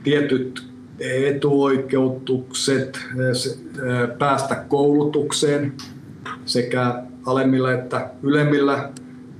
[0.03, 0.67] tietyt
[0.99, 2.99] etuoikeutukset
[4.19, 5.73] päästä koulutukseen
[6.45, 8.89] sekä alemmilla että ylemmillä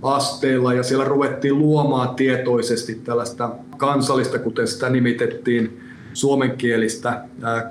[0.01, 3.49] asteilla ja siellä ruvettiin luomaan tietoisesti tällaista
[3.81, 5.81] kansallista, kuten sitä nimitettiin,
[6.13, 7.21] suomenkielistä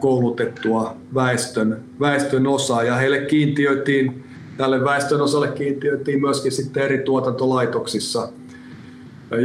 [0.01, 2.83] koulutettua väestön, väestön osaa.
[2.83, 4.25] Ja heille kiintiöitiin,
[4.57, 8.29] tälle väestön osalle kiintiöitiin myöskin sitten eri tuotantolaitoksissa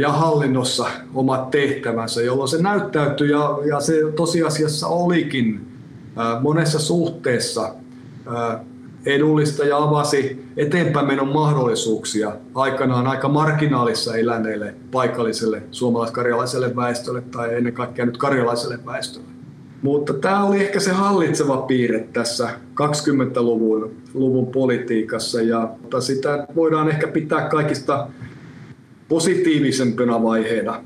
[0.00, 5.66] ja hallinnossa omat tehtävänsä, jolloin se näyttäytyi ja, ja se tosiasiassa olikin
[6.40, 7.74] monessa suhteessa
[9.06, 17.72] edullista ja avasi eteenpäin menon mahdollisuuksia aikanaan aika marginaalissa eläneille paikalliselle suomalais-karjalaiselle väestölle tai ennen
[17.72, 19.28] kaikkea nyt karjalaiselle väestölle.
[19.82, 22.50] Mutta tämä oli ehkä se hallitseva piirre tässä
[22.82, 28.08] 20-luvun luvun politiikassa ja sitä voidaan ehkä pitää kaikista
[29.08, 30.84] positiivisempina vaiheina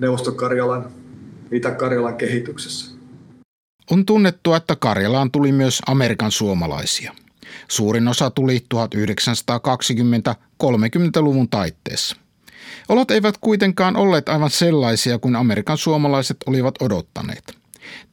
[0.00, 0.90] Neuvostokarjalan,
[1.52, 2.96] Itä-Karjalan kehityksessä.
[3.90, 7.12] On tunnettua, että Karjalaan tuli myös Amerikan suomalaisia.
[7.68, 12.16] Suurin osa tuli 1920-30-luvun taitteessa.
[12.88, 17.54] Olot eivät kuitenkaan olleet aivan sellaisia kuin Amerikan suomalaiset olivat odottaneet.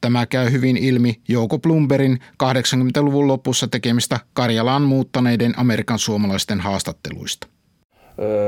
[0.00, 7.46] Tämä käy hyvin ilmi Jouko Plumberin 80-luvun lopussa tekemistä Karjalaan muuttaneiden Amerikan suomalaisten haastatteluista.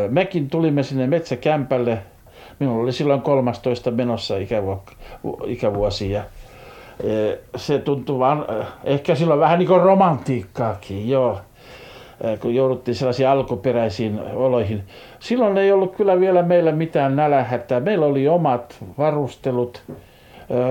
[0.09, 2.03] Mekin tulimme sinne metsäkämpälle.
[2.61, 4.35] Minulla oli silloin 13 menossa
[5.47, 6.25] ikävuosi ja
[7.57, 8.47] se tuntui vaan,
[8.85, 11.39] ehkä silloin vähän niin kuin romantiikkaakin, joo
[12.41, 14.83] kun jouduttiin sellaisiin alkuperäisiin oloihin.
[15.21, 17.81] Silloin ei ollut kyllä vielä meillä mitään nälähätää.
[17.81, 19.83] Meillä oli omat varustelut,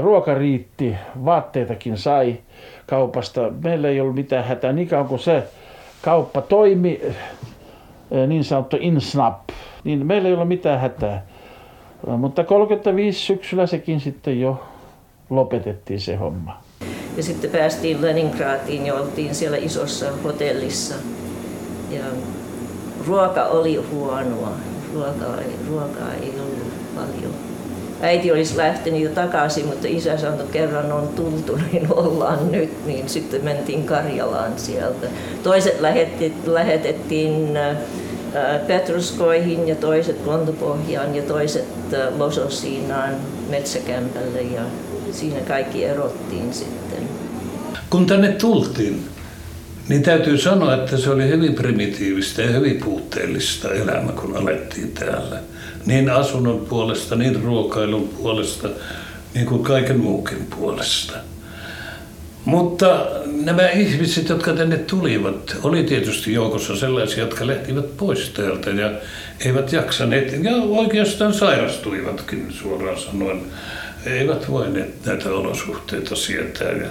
[0.01, 2.37] ruoka riitti, vaatteitakin sai
[2.87, 3.41] kaupasta.
[3.63, 5.43] Meillä ei ollut mitään hätää niin kauan kuin se
[6.01, 7.01] kauppa toimi,
[8.27, 9.39] niin sanottu insnap,
[9.83, 11.25] niin meillä ei ollut mitään hätää.
[12.17, 14.63] Mutta 35 syksyllä sekin sitten jo
[15.31, 16.61] lopetettiin se homma.
[17.17, 20.95] Ja sitten päästiin Leningradiin ja oltiin siellä isossa hotellissa.
[21.89, 22.03] Ja
[23.07, 24.51] ruoka oli huonoa.
[24.93, 25.35] Ruokaa,
[25.69, 27.33] ruokaa ei ollut paljon.
[28.01, 32.85] Äiti olisi lähtenyt jo takaisin, mutta isä sanoi, että kerran on tultu, niin ollaan nyt.
[32.85, 35.07] Niin sitten mentiin Karjalaan sieltä.
[35.43, 35.77] Toiset
[36.45, 37.77] lähetettiin äh,
[38.67, 43.15] Petruskoihin ja toiset Lontopohjaan ja toiset äh, Lososinaan
[43.49, 44.61] metsäkämpälle ja
[45.13, 47.09] siinä kaikki erottiin sitten.
[47.89, 49.05] Kun tänne tultiin,
[49.89, 55.39] niin täytyy sanoa, että se oli hyvin primitiivistä ja hyvin puutteellista elämä, kun alettiin täällä.
[55.85, 58.69] Niin asunnon puolesta, niin ruokailun puolesta,
[59.33, 61.13] niin kuin kaiken muukin puolesta.
[62.45, 68.91] Mutta nämä ihmiset, jotka tänne tulivat, oli tietysti joukossa sellaisia, jotka lähtivät pois täältä ja
[69.45, 73.41] eivät jaksaneet ja oikeastaan sairastuivatkin suoraan sanoen
[74.05, 76.87] eivät voineet näitä olosuhteita sietää ja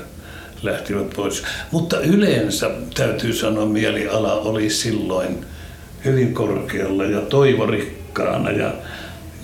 [0.62, 1.42] lähtivät pois.
[1.70, 5.46] Mutta yleensä täytyy sanoa, mieliala oli silloin
[6.04, 8.72] hyvin korkealla ja toivorikkaana ja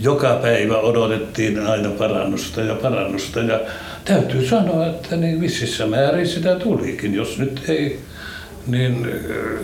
[0.00, 3.60] joka päivä odotettiin aina parannusta ja parannusta ja
[4.04, 8.00] täytyy sanoa, että niin vississä määrin sitä tulikin, jos nyt ei
[8.66, 9.06] niin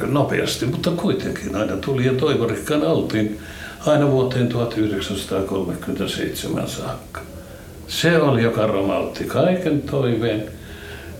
[0.07, 3.41] nopeasti, mutta kuitenkin aina tuli ja toivorikkaan oltiin
[3.87, 7.32] aina vuoteen 1937 saakka.
[7.89, 10.45] Se oli, joka romautti kaiken toiveen.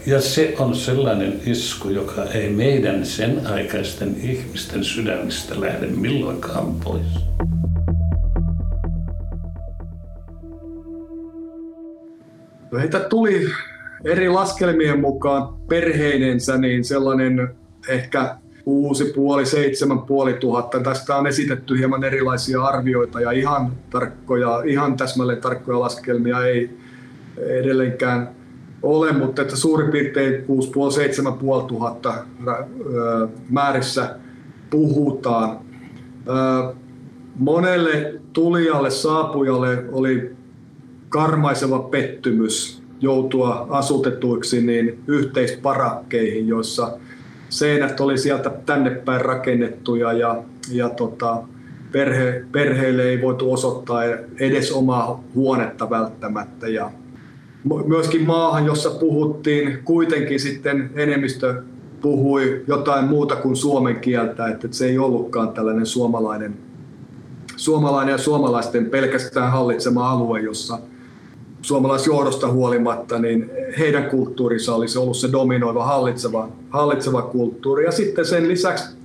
[0.07, 7.07] Ja se on sellainen isku, joka ei meidän sen aikaisten ihmisten sydämistä lähde milloinkaan pois.
[12.71, 13.47] No heitä tuli
[14.05, 17.55] eri laskelmien mukaan perheinensä niin sellainen
[17.89, 20.81] ehkä kuusi puoli, seitsemän puoli tuhatta.
[20.81, 26.71] Tästä on esitetty hieman erilaisia arvioita ja ihan tarkkoja, ihan täsmälleen tarkkoja laskelmia ei
[27.37, 28.31] edelleenkään
[28.83, 32.15] ole, mutta että suurin piirtein 6,5-7,5 tuhatta
[33.51, 34.17] määrissä
[34.71, 35.59] puhutaan.
[37.39, 40.37] Monelle tulijalle, saapujalle oli
[41.09, 46.99] karmaiseva pettymys joutua asutetuiksi niin yhteisparakkeihin, joissa
[47.53, 51.43] seinät oli sieltä tänne päin rakennettuja ja, ja tota,
[51.93, 54.05] perhe, perheille ei voitu osoittaa
[54.41, 56.69] edes omaa huonetta välttämättä.
[56.69, 56.91] Ja
[57.87, 61.63] myöskin maahan, jossa puhuttiin kuitenkin sitten enemmistö
[62.01, 66.57] puhui jotain muuta kuin suomen kieltä, että se ei ollutkaan tällainen suomalainen,
[67.57, 70.79] suomalainen ja suomalaisten pelkästään hallitsema alue, jossa
[71.63, 77.85] suomalaisjohdosta huolimatta, niin heidän kulttuurinsa olisi ollut se dominoiva, hallitseva, hallitseva kulttuuri.
[77.85, 78.97] Ja sitten sen lisäksi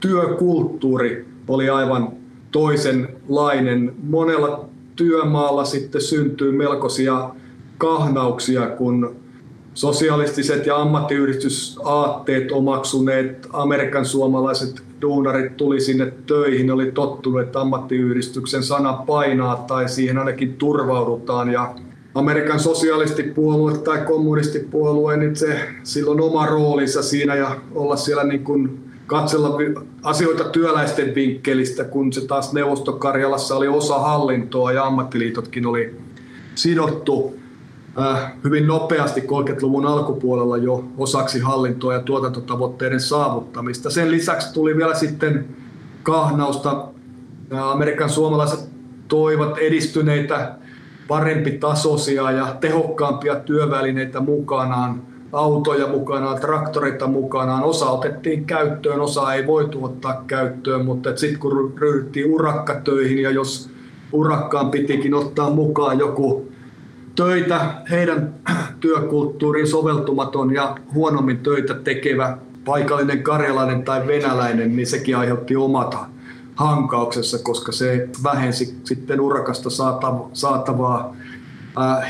[0.00, 2.08] työkulttuuri oli aivan
[2.50, 3.94] toisenlainen.
[4.02, 7.30] Monella työmaalla sitten syntyy melkoisia
[7.78, 9.16] kahnauksia, kun
[9.74, 18.92] sosialistiset ja ammattiyhdistysaatteet omaksuneet Amerikan suomalaiset duunarit tuli sinne töihin, oli tottunut, että ammattiyhdistyksen sana
[18.92, 21.74] painaa tai siihen ainakin turvaudutaan ja
[22.14, 28.90] Amerikan sosialistipuolue tai kommunistipuolue, niin se silloin oma roolinsa siinä ja olla siellä niin kuin
[29.06, 29.58] katsella
[30.02, 35.96] asioita työläisten vinkkelistä, kun se taas Neuvostokarjalassa oli osa hallintoa ja ammattiliitotkin oli
[36.54, 37.34] sidottu
[37.98, 43.90] äh, hyvin nopeasti 30-luvun alkupuolella jo osaksi hallintoa ja tuotantotavoitteiden saavuttamista.
[43.90, 45.48] Sen lisäksi tuli vielä sitten
[46.02, 46.88] kahnausta.
[47.50, 48.68] Amerikan suomalaiset
[49.08, 50.54] toivat edistyneitä
[51.08, 57.62] parempi tasoisia ja tehokkaampia työvälineitä mukanaan, autoja mukanaan, traktoreita mukanaan.
[57.62, 63.70] Osa otettiin käyttöön, osa ei voitu ottaa käyttöön, mutta sitten kun ryhdyttiin urakkatöihin ja jos
[64.12, 66.52] urakkaan pitikin ottaa mukaan joku
[67.14, 67.60] töitä,
[67.90, 68.34] heidän
[68.80, 76.11] työkulttuuriin soveltumaton ja huonommin töitä tekevä paikallinen karjalainen tai venäläinen, niin sekin aiheutti omat
[76.62, 79.70] hankauksessa, koska se vähensi sitten urakasta
[80.32, 81.16] saatavaa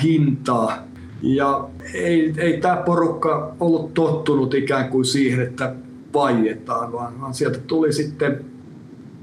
[0.03, 0.79] hintaa.
[1.23, 5.75] Ja ei, ei tämä porukka ollut tottunut ikään kuin siihen, että
[6.15, 8.45] vaietaan, vaan, vaan sieltä tuli sitten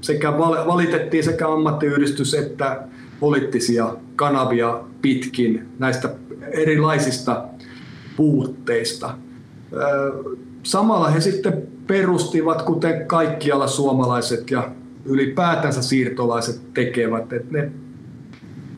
[0.00, 2.82] sekä valitettiin sekä ammattiyhdistys että
[3.20, 6.14] poliittisia kanavia pitkin näistä
[6.52, 7.44] erilaisista
[8.16, 9.14] puutteista.
[10.62, 14.70] Samalla he sitten perustivat, kuten kaikkialla suomalaiset ja
[15.04, 17.72] ylipäätänsä siirtolaiset tekevät, että ne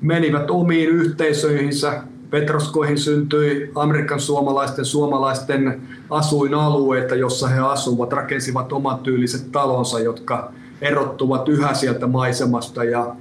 [0.01, 2.03] menivät omiin yhteisöihinsä.
[2.31, 11.49] Petroskoihin syntyi Amerikan suomalaisten suomalaisten asuinalueita, jossa he asuvat, rakensivat oman tyyliset talonsa, jotka erottuvat
[11.49, 13.17] yhä sieltä maisemasta ja,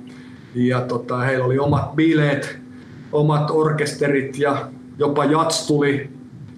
[0.55, 2.57] ja tota, heillä oli omat bileet,
[3.11, 6.09] omat orkesterit ja jopa jats tuli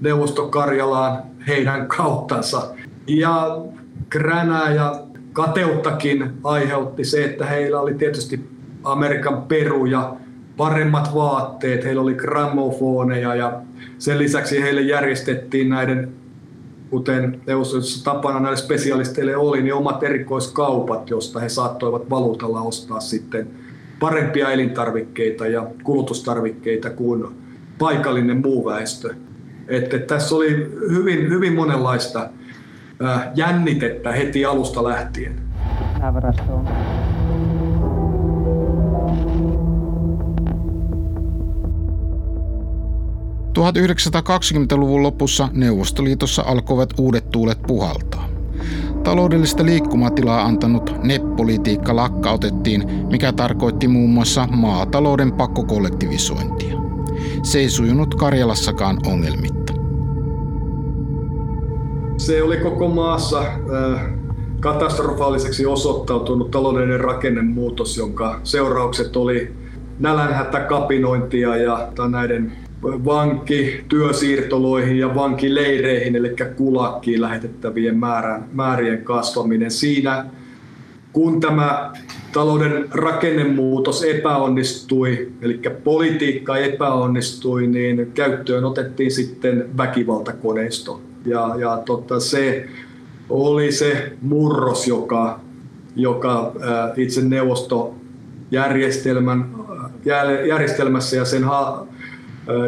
[0.02, 2.76] Neuvostokarjalaan heidän kauttansa.
[3.08, 3.58] Ja
[4.10, 5.04] kränää ja
[5.34, 8.50] kateuttakin aiheutti se, että heillä oli tietysti
[8.84, 10.16] Amerikan peru ja
[10.58, 13.62] paremmat vaatteet, heillä oli grammofoneja ja
[13.98, 16.10] sen lisäksi heille järjestettiin näiden,
[16.90, 23.48] kuten neuvostossa tapana näille spesialisteille oli, niin omat erikoiskaupat, josta he saattoivat valuutalla ostaa sitten
[24.00, 27.26] parempia elintarvikkeita ja kulutustarvikkeita kuin
[27.80, 29.16] paikallinen muu väestö.
[29.68, 30.50] Että tässä oli
[30.90, 32.30] hyvin, hyvin monenlaista
[33.36, 35.42] jännitettä heti alusta lähtien.
[36.14, 36.68] Varastoon.
[43.60, 48.30] 1920-luvun lopussa Neuvostoliitossa alkoivat uudet tuulet puhaltaa.
[49.04, 56.76] Taloudellista liikkumatilaa antanut NEP-politiikka lakkautettiin, mikä tarkoitti muun muassa maatalouden pakkokollektivisointia.
[57.44, 59.63] Se ei sujunut Karjalassakaan ongelmitta.
[62.18, 64.02] Se oli koko maassa äh,
[64.60, 69.54] katastrofaaliseksi osoittautunut taloudellinen rakennemuutos, jonka seuraukset oli
[70.00, 72.52] nälänhätä kapinointia ja näiden
[72.84, 79.72] vanki työsiirtoloihin ja vankileireihin, eli kulakkiin lähetettävien määrän, määrien kasvaminen.
[79.72, 80.26] Siinä
[81.14, 81.94] kun tämä
[82.34, 91.02] talouden rakennemuutos epäonnistui, eli politiikka epäonnistui, niin käyttöön otettiin sitten väkivaltakoneisto.
[91.26, 92.68] Ja, ja totta, se
[93.30, 95.40] oli se murros, joka,
[95.96, 96.52] joka
[96.98, 99.50] itse neuvostojärjestelmän
[100.46, 101.46] järjestelmässä ja sen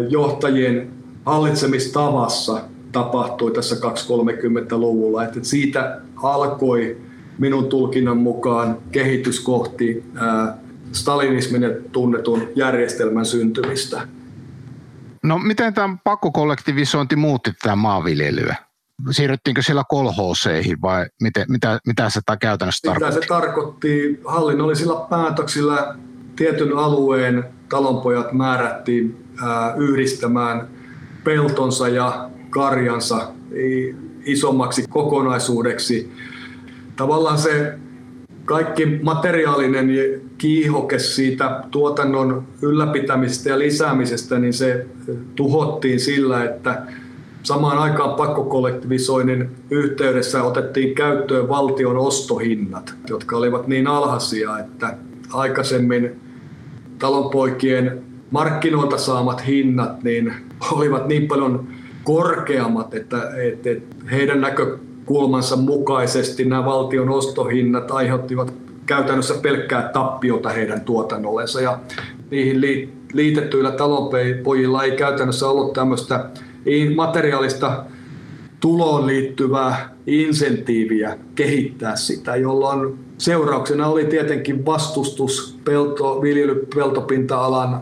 [0.09, 0.87] johtajien
[1.25, 5.23] hallitsemistavassa tapahtui tässä 230-luvulla.
[5.23, 6.97] Että siitä alkoi
[7.37, 10.03] minun tulkinnan mukaan kehitys kohti
[10.91, 14.01] stalinismin tunnetun järjestelmän syntymistä.
[15.25, 18.55] No miten tämä pakkokollektivisointi muutti tätä maanviljelyä?
[19.11, 23.15] Siirryttiinkö siellä kolhooseihin vai miten, mitä, mitä se käytännössä tarkoitti?
[23.15, 24.19] Mitä se tarkoitti?
[24.25, 25.95] Hallinnollisilla päätöksillä
[26.35, 29.25] tietyn alueen talonpojat määrättiin
[29.77, 30.67] yhdistämään
[31.23, 33.31] peltonsa ja karjansa
[34.25, 36.11] isommaksi kokonaisuudeksi.
[36.95, 37.79] Tavallaan se
[38.45, 39.87] kaikki materiaalinen
[40.37, 44.85] kiihoke siitä tuotannon ylläpitämisestä ja lisäämisestä, niin se
[45.35, 46.81] tuhottiin sillä, että
[47.43, 54.97] samaan aikaan pakkokollektivisoinnin yhteydessä otettiin käyttöön valtion ostohinnat, jotka olivat niin alhaisia, että
[55.33, 56.19] aikaisemmin
[56.99, 60.33] talonpoikien markkinoilta saamat hinnat niin
[60.71, 61.67] olivat niin paljon
[62.03, 63.69] korkeammat, että, että
[64.11, 68.53] heidän näkökulmansa mukaisesti nämä valtion ostohinnat aiheuttivat
[68.85, 71.61] käytännössä pelkkää tappiota heidän tuotannollensa.
[71.61, 71.79] Ja
[72.31, 72.61] niihin
[73.13, 76.29] liitettyillä talonpojilla ei käytännössä ollut tämmöistä
[76.95, 77.85] materiaalista
[78.59, 87.81] tuloon liittyvää insentiiviä kehittää sitä, jolloin seurauksena oli tietenkin vastustus pelto, viljelypeltopinta-alan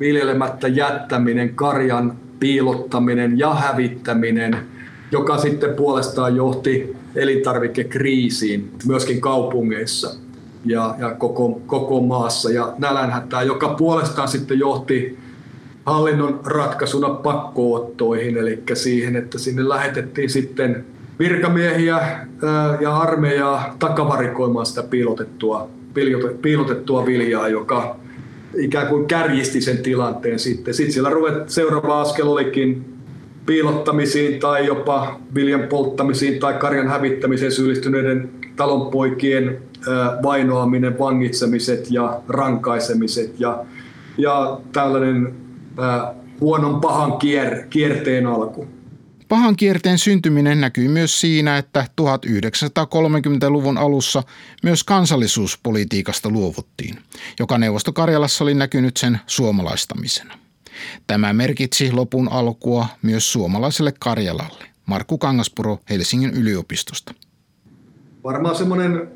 [0.00, 4.56] viljelemättä jättäminen, karjan piilottaminen ja hävittäminen,
[5.12, 10.21] joka sitten puolestaan johti elintarvikekriisiin myöskin kaupungeissa
[10.64, 15.18] ja, ja koko, koko maassa ja nälänhätää, joka puolestaan sitten johti
[15.86, 20.84] hallinnon ratkaisuna pakkoottoihin, eli siihen, että sinne lähetettiin sitten
[21.18, 22.26] virkamiehiä
[22.80, 25.68] ja armeijaa takavarikoimaan sitä piilotettua,
[26.42, 27.96] piilotettua viljaa, joka
[28.58, 30.74] ikään kuin kärjisti sen tilanteen sitten.
[30.74, 32.84] Sitten siellä ruvet, seuraava askel olikin
[33.46, 39.62] piilottamisiin tai jopa viljan polttamisiin tai karjan hävittämiseen syyllistyneiden talonpoikien
[40.22, 43.64] vainoaminen, vangitsemiset ja rankaisemiset ja,
[44.18, 45.34] ja tällainen
[46.40, 48.66] huonon pahan kier, kierteen alku.
[49.28, 54.22] Pahan kierteen syntyminen näkyy myös siinä, että 1930-luvun alussa
[54.62, 56.98] myös kansallisuuspolitiikasta luovuttiin,
[57.40, 60.38] joka Neuvostokarjalassa oli näkynyt sen suomalaistamisena.
[61.06, 64.64] Tämä merkitsi lopun alkua myös suomalaiselle Karjalalle.
[64.86, 67.14] Markku Kangaspuro Helsingin yliopistosta.
[68.24, 69.08] Varmaan semmoinen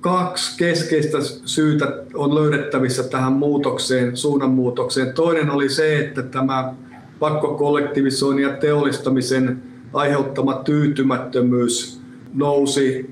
[0.00, 5.12] kaksi keskeistä syytä on löydettävissä tähän muutokseen, suunnanmuutokseen.
[5.12, 6.74] Toinen oli se, että tämä
[7.18, 9.62] pakkokollektivisoinnin ja teollistamisen
[9.92, 12.00] aiheuttama tyytymättömyys
[12.34, 13.10] nousi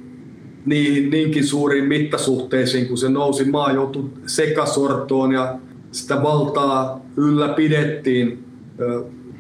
[0.67, 3.45] niihin niinkin suuriin mittasuhteisiin, kun se nousi.
[3.45, 5.59] Maa joutui sekasortoon ja
[5.93, 8.45] sitä valtaa ylläpidettiin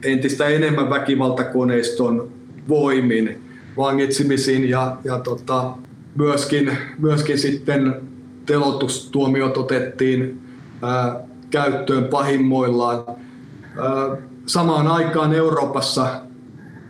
[0.04, 2.28] entistä enemmän väkivaltakoneiston
[2.68, 5.72] voimin, vangitsemisiin ja, ja tota,
[6.14, 8.00] myöskin, myöskin sitten
[8.46, 10.42] telotustuomiot otettiin
[10.82, 13.04] ää, käyttöön pahimmoillaan.
[13.06, 14.16] Ää,
[14.46, 16.20] samaan aikaan Euroopassa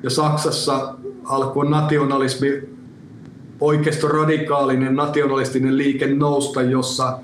[0.03, 2.63] ja Saksassa alkoi nationalismi,
[3.61, 7.19] oikeisto radikaalinen nationalistinen liike nousta, jossa,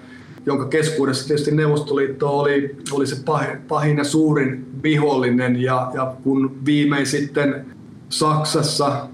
[0.47, 5.63] jonka keskuudessa tietysti Neuvostoliitto oli, oli se pahin, pahin ja suurin vihollinen.
[5.63, 7.67] Ja, ja kun viimein sitten
[8.09, 9.09] Saksassa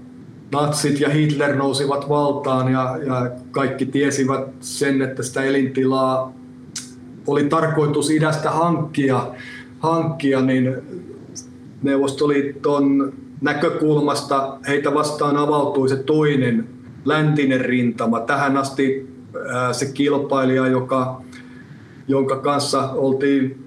[0.53, 6.33] natsit ja Hitler nousivat valtaan ja, ja kaikki tiesivät sen, että sitä elintilaa
[7.27, 9.27] oli tarkoitus idästä hankkia,
[9.79, 10.75] hankkia niin
[11.81, 16.69] Neuvostoliiton näkökulmasta heitä vastaan avautui se toinen
[17.05, 18.19] läntinen rintama.
[18.19, 19.13] Tähän asti
[19.71, 21.21] se kilpailija, joka,
[22.07, 23.63] jonka kanssa oltiin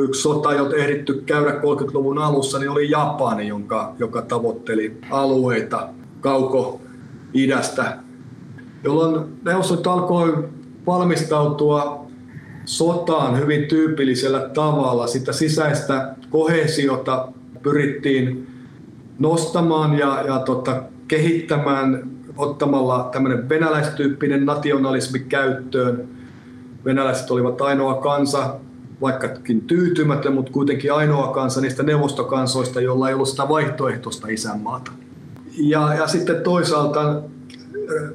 [0.00, 5.88] yksi sota jo ehditty käydä 30-luvun alussa, niin oli Japani, jonka, joka tavoitteli alueita
[6.20, 6.80] kauko
[7.34, 7.98] idästä,
[8.84, 10.48] jolloin Neuvostot alkoi
[10.86, 12.06] valmistautua
[12.64, 15.06] sotaan hyvin tyypillisellä tavalla.
[15.06, 17.28] Sitä sisäistä kohesiota
[17.62, 18.46] pyrittiin
[19.18, 26.08] nostamaan ja, ja tota, kehittämään ottamalla tämmöinen venäläistyyppinen nationalismi käyttöön.
[26.84, 28.56] Venäläiset olivat ainoa kansa,
[29.00, 34.90] vaikkakin tyytymätön, mutta kuitenkin ainoa kansa niistä neuvostokansoista, jolla ei ollut sitä vaihtoehtoista isänmaata.
[35.58, 37.22] Ja, ja sitten toisaalta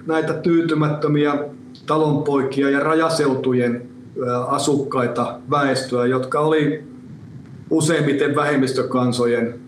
[0.05, 1.37] näitä tyytymättömiä
[1.85, 3.89] talonpoikia ja rajaseutujen
[4.47, 6.83] asukkaita väestöä, jotka oli
[7.69, 9.59] useimmiten vähemmistökansojen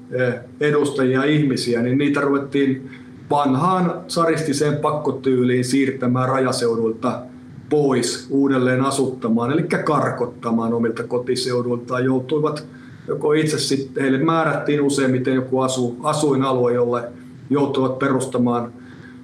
[0.59, 2.91] edustajia ihmisiä, niin niitä ruvettiin
[3.29, 7.21] vanhaan saristiseen pakkotyyliin siirtämään rajaseuduilta
[7.69, 12.05] pois uudelleen asuttamaan, eli karkottamaan omilta kotiseuduiltaan.
[12.05, 12.65] Joutuivat
[13.07, 17.03] joko itse sitten, heille määrättiin useimmiten joku asu, asuinalue, jolle
[17.49, 18.73] joutuvat perustamaan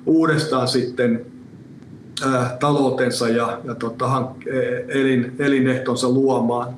[0.05, 1.25] uudestaan sitten
[2.25, 4.27] ää, taloutensa ja, ja tota,
[4.87, 6.73] elin, elinehtonsa luomaan.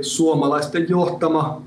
[0.00, 1.62] Suomalaisten johtama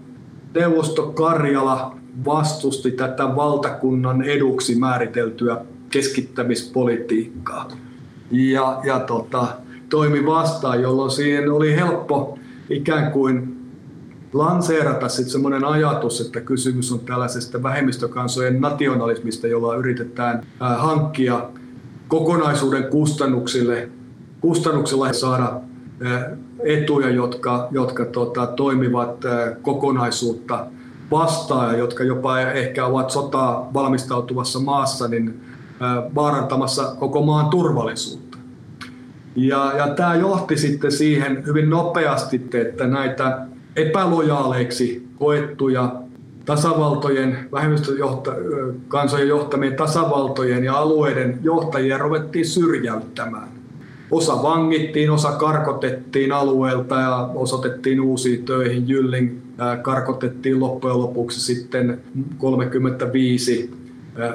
[0.55, 1.95] neuvosto Karjala
[2.25, 5.57] vastusti tätä valtakunnan eduksi määriteltyä
[5.89, 7.67] keskittämispolitiikkaa
[8.31, 9.47] ja, ja tota,
[9.89, 13.50] toimi vastaan, jolloin siihen oli helppo ikään kuin
[14.33, 21.49] lanseerata sitten semmoinen ajatus, että kysymys on tällaisesta vähemmistökansojen nationalismista, jolla yritetään hankkia
[22.07, 23.89] kokonaisuuden kustannuksille,
[24.41, 25.61] kustannuksella saada
[26.63, 29.25] etuja, jotka, jotka tota, toimivat
[29.61, 30.65] kokonaisuutta
[31.11, 35.41] vastaan ja jotka jopa ehkä ovat sotaa valmistautuvassa maassa, niin
[36.15, 38.37] vaarantamassa koko maan turvallisuutta.
[39.35, 43.45] Ja, ja tämä johti sitten siihen hyvin nopeasti, että näitä
[43.75, 45.95] epälojaaleiksi koettuja
[46.45, 53.49] tasavaltojen, vähemmistökansojen johtamien tasavaltojen ja alueiden johtajia ruvettiin syrjäyttämään.
[54.11, 58.89] Osa vangittiin, osa karkotettiin alueelta ja osoitettiin uusiin töihin.
[58.89, 59.39] Jylling
[59.81, 62.01] karkotettiin loppujen lopuksi sitten
[62.37, 63.71] 35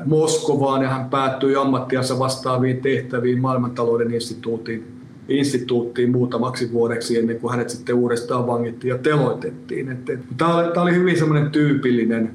[0.05, 4.96] Moskovaan ja hän päättyi ammattiansa vastaaviin tehtäviin maailmantalouden instituutin
[5.29, 9.99] instituuttiin muutamaksi vuodeksi ennen kuin hänet sitten uudestaan vangittiin ja teloitettiin.
[10.37, 12.35] Tämä oli, tämä oli hyvin semmoinen tyypillinen,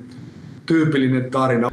[0.66, 1.70] tyypillinen tarina.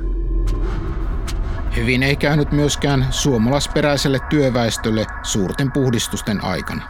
[1.77, 6.83] Hyvin ei käynyt myöskään suomalaisperäiselle työväestölle suurten puhdistusten aikana.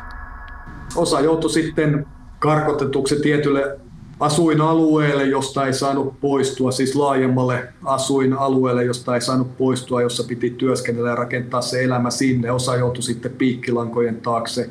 [0.97, 2.07] Osa joutui sitten
[2.39, 3.79] karkotetuksi tietylle
[4.21, 11.09] asuinalueelle, josta ei saanut poistua, siis laajemmalle asuinalueelle, josta ei saanut poistua, jossa piti työskennellä
[11.09, 12.53] ja rakentaa se elämä sinne.
[12.53, 14.71] Osa joutui sitten piikkilankojen taakse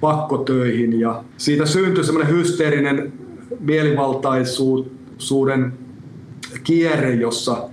[0.00, 3.12] pakkotöihin ja siitä syntyi semmoinen hysteerinen
[3.60, 5.72] mielivaltaisuuden
[6.64, 7.68] kierre, jossa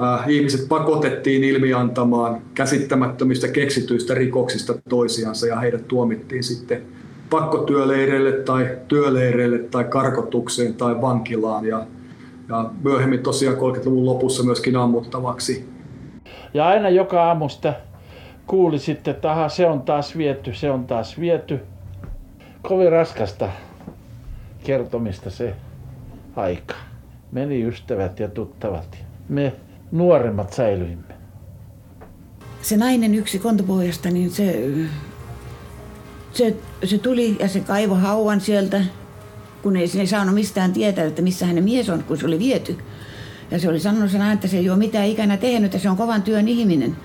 [0.00, 6.97] äh, ihmiset pakotettiin ilmiantamaan käsittämättömistä keksityistä rikoksista toisiansa ja heidät tuomittiin sitten
[7.30, 11.86] pakkotyöleireille tai työleireille tai karkotukseen tai vankilaan ja,
[12.48, 15.68] ja myöhemmin tosiaan 30-luvun lopussa myöskin ammuttavaksi.
[16.54, 17.74] Ja aina joka aamu sitä
[18.46, 21.60] kuuli sitten, että aha, se on taas viety, se on taas viety.
[22.62, 23.48] Kovin raskasta
[24.64, 25.54] kertomista se
[26.36, 26.74] aika.
[27.32, 28.98] Meni ystävät ja tuttavat.
[29.28, 29.52] Me
[29.92, 31.14] nuoremmat säilyimme.
[32.62, 34.64] Se nainen yksi kontopohjasta, niin se,
[36.38, 38.84] se, se tuli ja se kaivo hauan sieltä,
[39.62, 42.78] kun ei, ei saanut mistään tietää, että missä hänen mies on, kun se oli viety.
[43.50, 45.96] Ja se oli sanonut sen että se ei ole mitään ikänä tehnyt, että se on
[45.96, 46.96] kovan työn ihminen.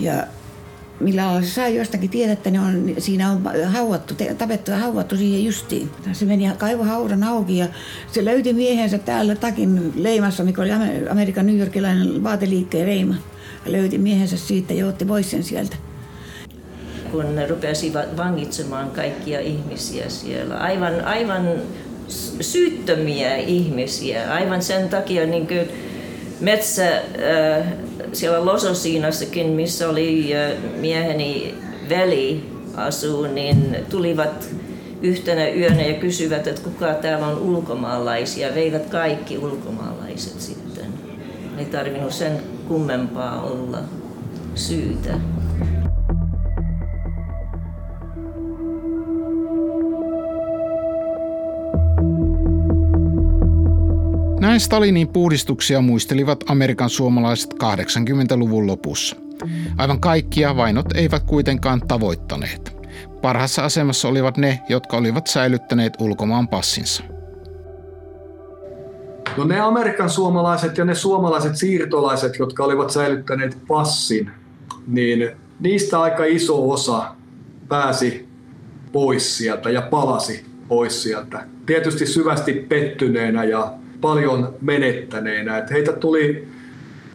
[0.00, 0.26] Ja
[1.00, 5.44] millä se sai jostakin tietää, että ne on, siinä on hauattu, tapettu ja hauattu siihen
[5.44, 5.90] justiin.
[6.12, 7.66] Se meni kaivo haudan auki ja
[8.12, 10.70] se löyti miehensä täällä takin leimassa, mikä oli
[11.10, 13.14] Amerikan New Yorkilainen vaateliikkeen reima.
[13.66, 15.76] Ja löyti miehensä siitä ja otti pois sen sieltä.
[17.12, 21.48] Kun rupesivat vangitsemaan kaikkia ihmisiä siellä, aivan, aivan
[22.40, 25.68] syyttömiä ihmisiä, aivan sen takia niin kuin
[26.40, 27.66] metsä, äh,
[28.12, 31.54] siellä Lososiinassakin, missä oli äh, mieheni
[31.88, 32.44] veli
[32.76, 34.48] asuu, niin tulivat
[35.02, 38.54] yhtenä yönä ja kysyvät, että kuka täällä on ulkomaalaisia.
[38.54, 40.86] Veivät kaikki ulkomaalaiset sitten.
[41.58, 43.78] Ei tarvinnut sen kummempaa olla
[44.54, 45.14] syytä.
[54.40, 59.16] Näin Stalinin puhdistuksia muistelivat Amerikan suomalaiset 80-luvun lopussa.
[59.78, 62.76] Aivan kaikkia vainot eivät kuitenkaan tavoittaneet.
[63.22, 67.02] Parhassa asemassa olivat ne, jotka olivat säilyttäneet ulkomaan passinsa.
[69.36, 74.30] No ne Amerikan suomalaiset ja ne suomalaiset siirtolaiset, jotka olivat säilyttäneet passin,
[74.86, 75.30] niin
[75.60, 77.14] niistä aika iso osa
[77.68, 78.28] pääsi
[78.92, 81.46] pois sieltä ja palasi pois sieltä.
[81.66, 85.58] Tietysti syvästi pettyneenä ja paljon menettäneenä.
[85.58, 86.48] Että heitä tuli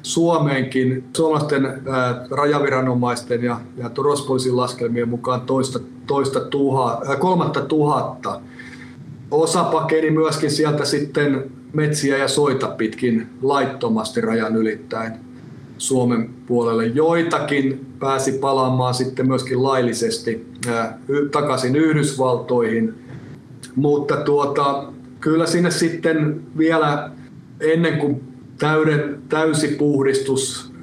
[0.01, 8.41] Suomeenkin suomalaisten ää, rajaviranomaisten ja, ja turvallisuuspoliisin laskelmien mukaan toista, toista tuha, ää, kolmatta tuhatta.
[9.31, 15.13] Osa pakeni myöskin sieltä sitten metsiä ja soita pitkin laittomasti rajan ylittäen
[15.77, 16.86] Suomen puolelle.
[16.86, 20.99] Joitakin pääsi palaamaan sitten myöskin laillisesti ää,
[21.31, 22.93] takaisin Yhdysvaltoihin,
[23.75, 24.93] mutta tuota,
[25.24, 27.11] kyllä sinne sitten vielä
[27.59, 28.24] ennen kuin
[28.59, 30.74] täyden, täysi puhdistus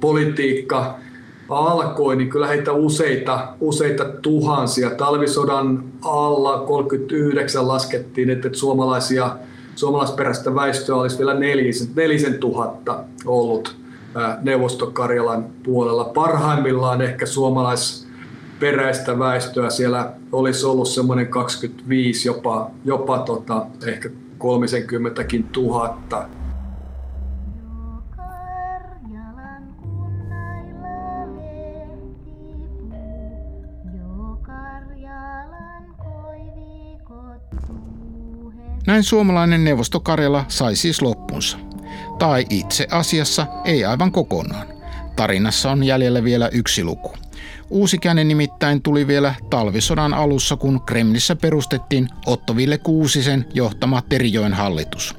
[0.00, 0.98] politiikka
[1.48, 4.90] alkoi, niin kyllä heitä useita, useita tuhansia.
[4.90, 9.36] Talvisodan alla 39 laskettiin, että suomalaisia,
[9.74, 13.76] suomalaisperäistä väestöä olisi vielä nelisen, nelisen tuhatta ollut
[14.42, 16.04] Neuvostokarjalan puolella.
[16.04, 18.01] Parhaimmillaan ehkä suomalais
[18.62, 26.28] peräistä väestöä siellä olisi ollut semmoinen 25, jopa, jopa tota, ehkä 30 tuhatta.
[38.86, 41.58] Näin suomalainen neuvostokarjala sai siis loppunsa.
[42.18, 44.66] Tai itse asiassa ei aivan kokonaan.
[45.16, 47.12] Tarinassa on jäljellä vielä yksi luku.
[47.72, 55.16] Uusi käänne nimittäin tuli vielä talvisodan alussa, kun Kremlissä perustettiin Ottoville Kuusisen johtama Terijoen hallitus.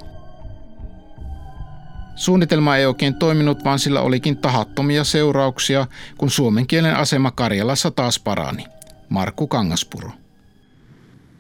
[2.15, 5.87] Suunnitelma ei oikein toiminut, vaan sillä olikin tahattomia seurauksia,
[6.17, 8.65] kun suomen kielen asema Karjalassa taas parani.
[9.09, 10.11] Markku Kangaspuro.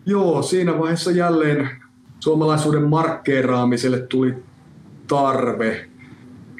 [0.05, 1.69] Joo, siinä vaiheessa jälleen
[2.19, 4.35] suomalaisuuden markkeeraamiselle tuli
[5.07, 5.89] tarve,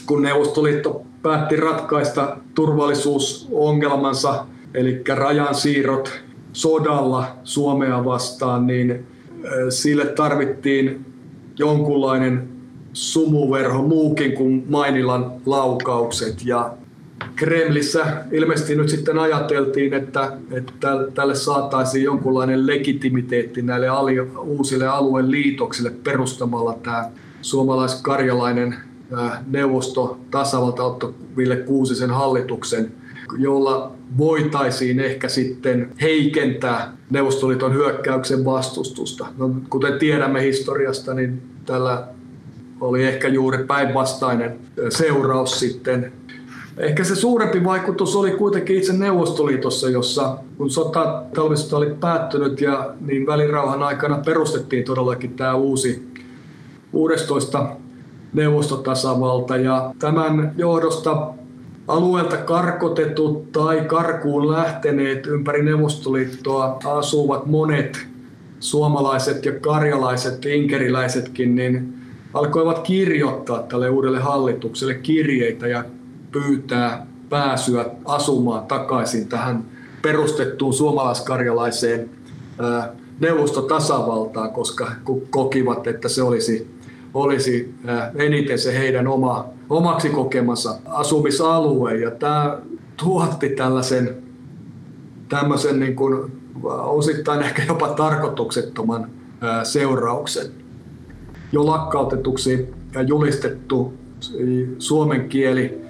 [0.06, 9.05] kun Neuvostoliitto päätti ratkaista turvallisuusongelmansa, eli rajansiirrot sodalla Suomea vastaan, niin
[9.69, 11.05] sille tarvittiin
[11.59, 12.49] jonkunlainen
[12.93, 16.45] sumuverho muukin kuin Mainilan laukaukset.
[16.45, 16.74] Ja
[17.36, 23.88] Kremlissä ilmeisesti nyt sitten ajateltiin, että, että tälle saataisiin jonkunlainen legitimiteetti näille
[24.39, 27.09] uusille alueen liitoksille perustamalla tämä
[27.41, 28.76] suomalais-karjalainen
[29.47, 32.91] neuvosto tasavalta Ville Kuusisen hallituksen,
[33.38, 39.28] jolla voitaisiin ehkä sitten heikentää Neuvostoliiton hyökkäyksen vastustusta.
[39.38, 42.08] No, kuten tiedämme historiasta, niin tällä
[42.82, 46.14] oli ehkä juuri päinvastainen seuraus sitten.
[46.78, 52.93] Ehkä se suurempi vaikutus oli kuitenkin itse Neuvostoliitossa, jossa kun sota talvisota oli päättynyt ja
[53.01, 56.08] niin välirauhan aikana perustettiin todellakin tämä uusi
[56.91, 57.68] 16
[58.34, 59.58] neuvostotasavalta.
[59.58, 61.34] Ja tämän johdosta
[61.88, 68.08] alueelta karkotetut tai karkuun lähteneet ympäri Neuvostoliittoa asuvat monet
[68.60, 71.94] suomalaiset ja karjalaiset, inkeriläisetkin, niin
[72.34, 75.84] alkoivat kirjoittaa tälle uudelle hallitukselle kirjeitä ja
[76.32, 79.66] pyytää pääsyä asumaan takaisin tähän
[80.02, 82.10] perustettuun suomalaiskarjalaiseen
[83.20, 84.92] neuvostotasavaltaan, koska
[85.30, 86.72] kokivat, että se olisi,
[87.14, 87.76] olisi
[88.16, 91.97] eniten se heidän oma, omaksi kokemansa asumisalue.
[91.97, 92.57] Ja tämä
[92.97, 94.18] tuotti tällaisen
[95.30, 96.32] tämmöisen niin kuin
[96.84, 99.09] osittain ehkä jopa tarkoituksettoman
[99.64, 100.45] seurauksen.
[101.51, 103.93] Jo lakkautetuksi ja julistettu
[104.80, 105.84] suomen kieli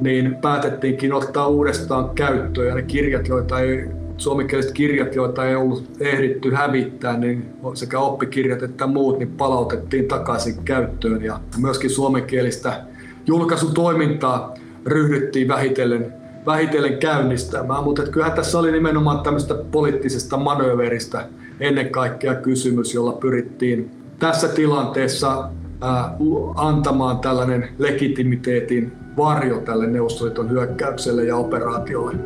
[0.00, 3.84] niin päätettiinkin ottaa uudestaan käyttöön ja ne kirjat, joita ei,
[4.20, 10.64] suomenkieliset kirjat, joita ei ollut ehditty hävittää, niin sekä oppikirjat että muut, niin palautettiin takaisin
[10.64, 12.84] käyttöön ja myöskin suomenkielistä
[13.26, 14.54] julkaisutoimintaa
[14.86, 16.12] ryhdyttiin vähitellen,
[16.46, 21.28] vähitellen käynnistämään, mutta kyllähän tässä oli nimenomaan tämmöistä poliittisesta manööveristä
[21.60, 25.48] ennen kaikkea kysymys, jolla pyrittiin tässä tilanteessa
[26.54, 32.16] antamaan tällainen legitimiteetin varjo tälle Neuvostoliiton hyökkäykselle ja operaatiolle.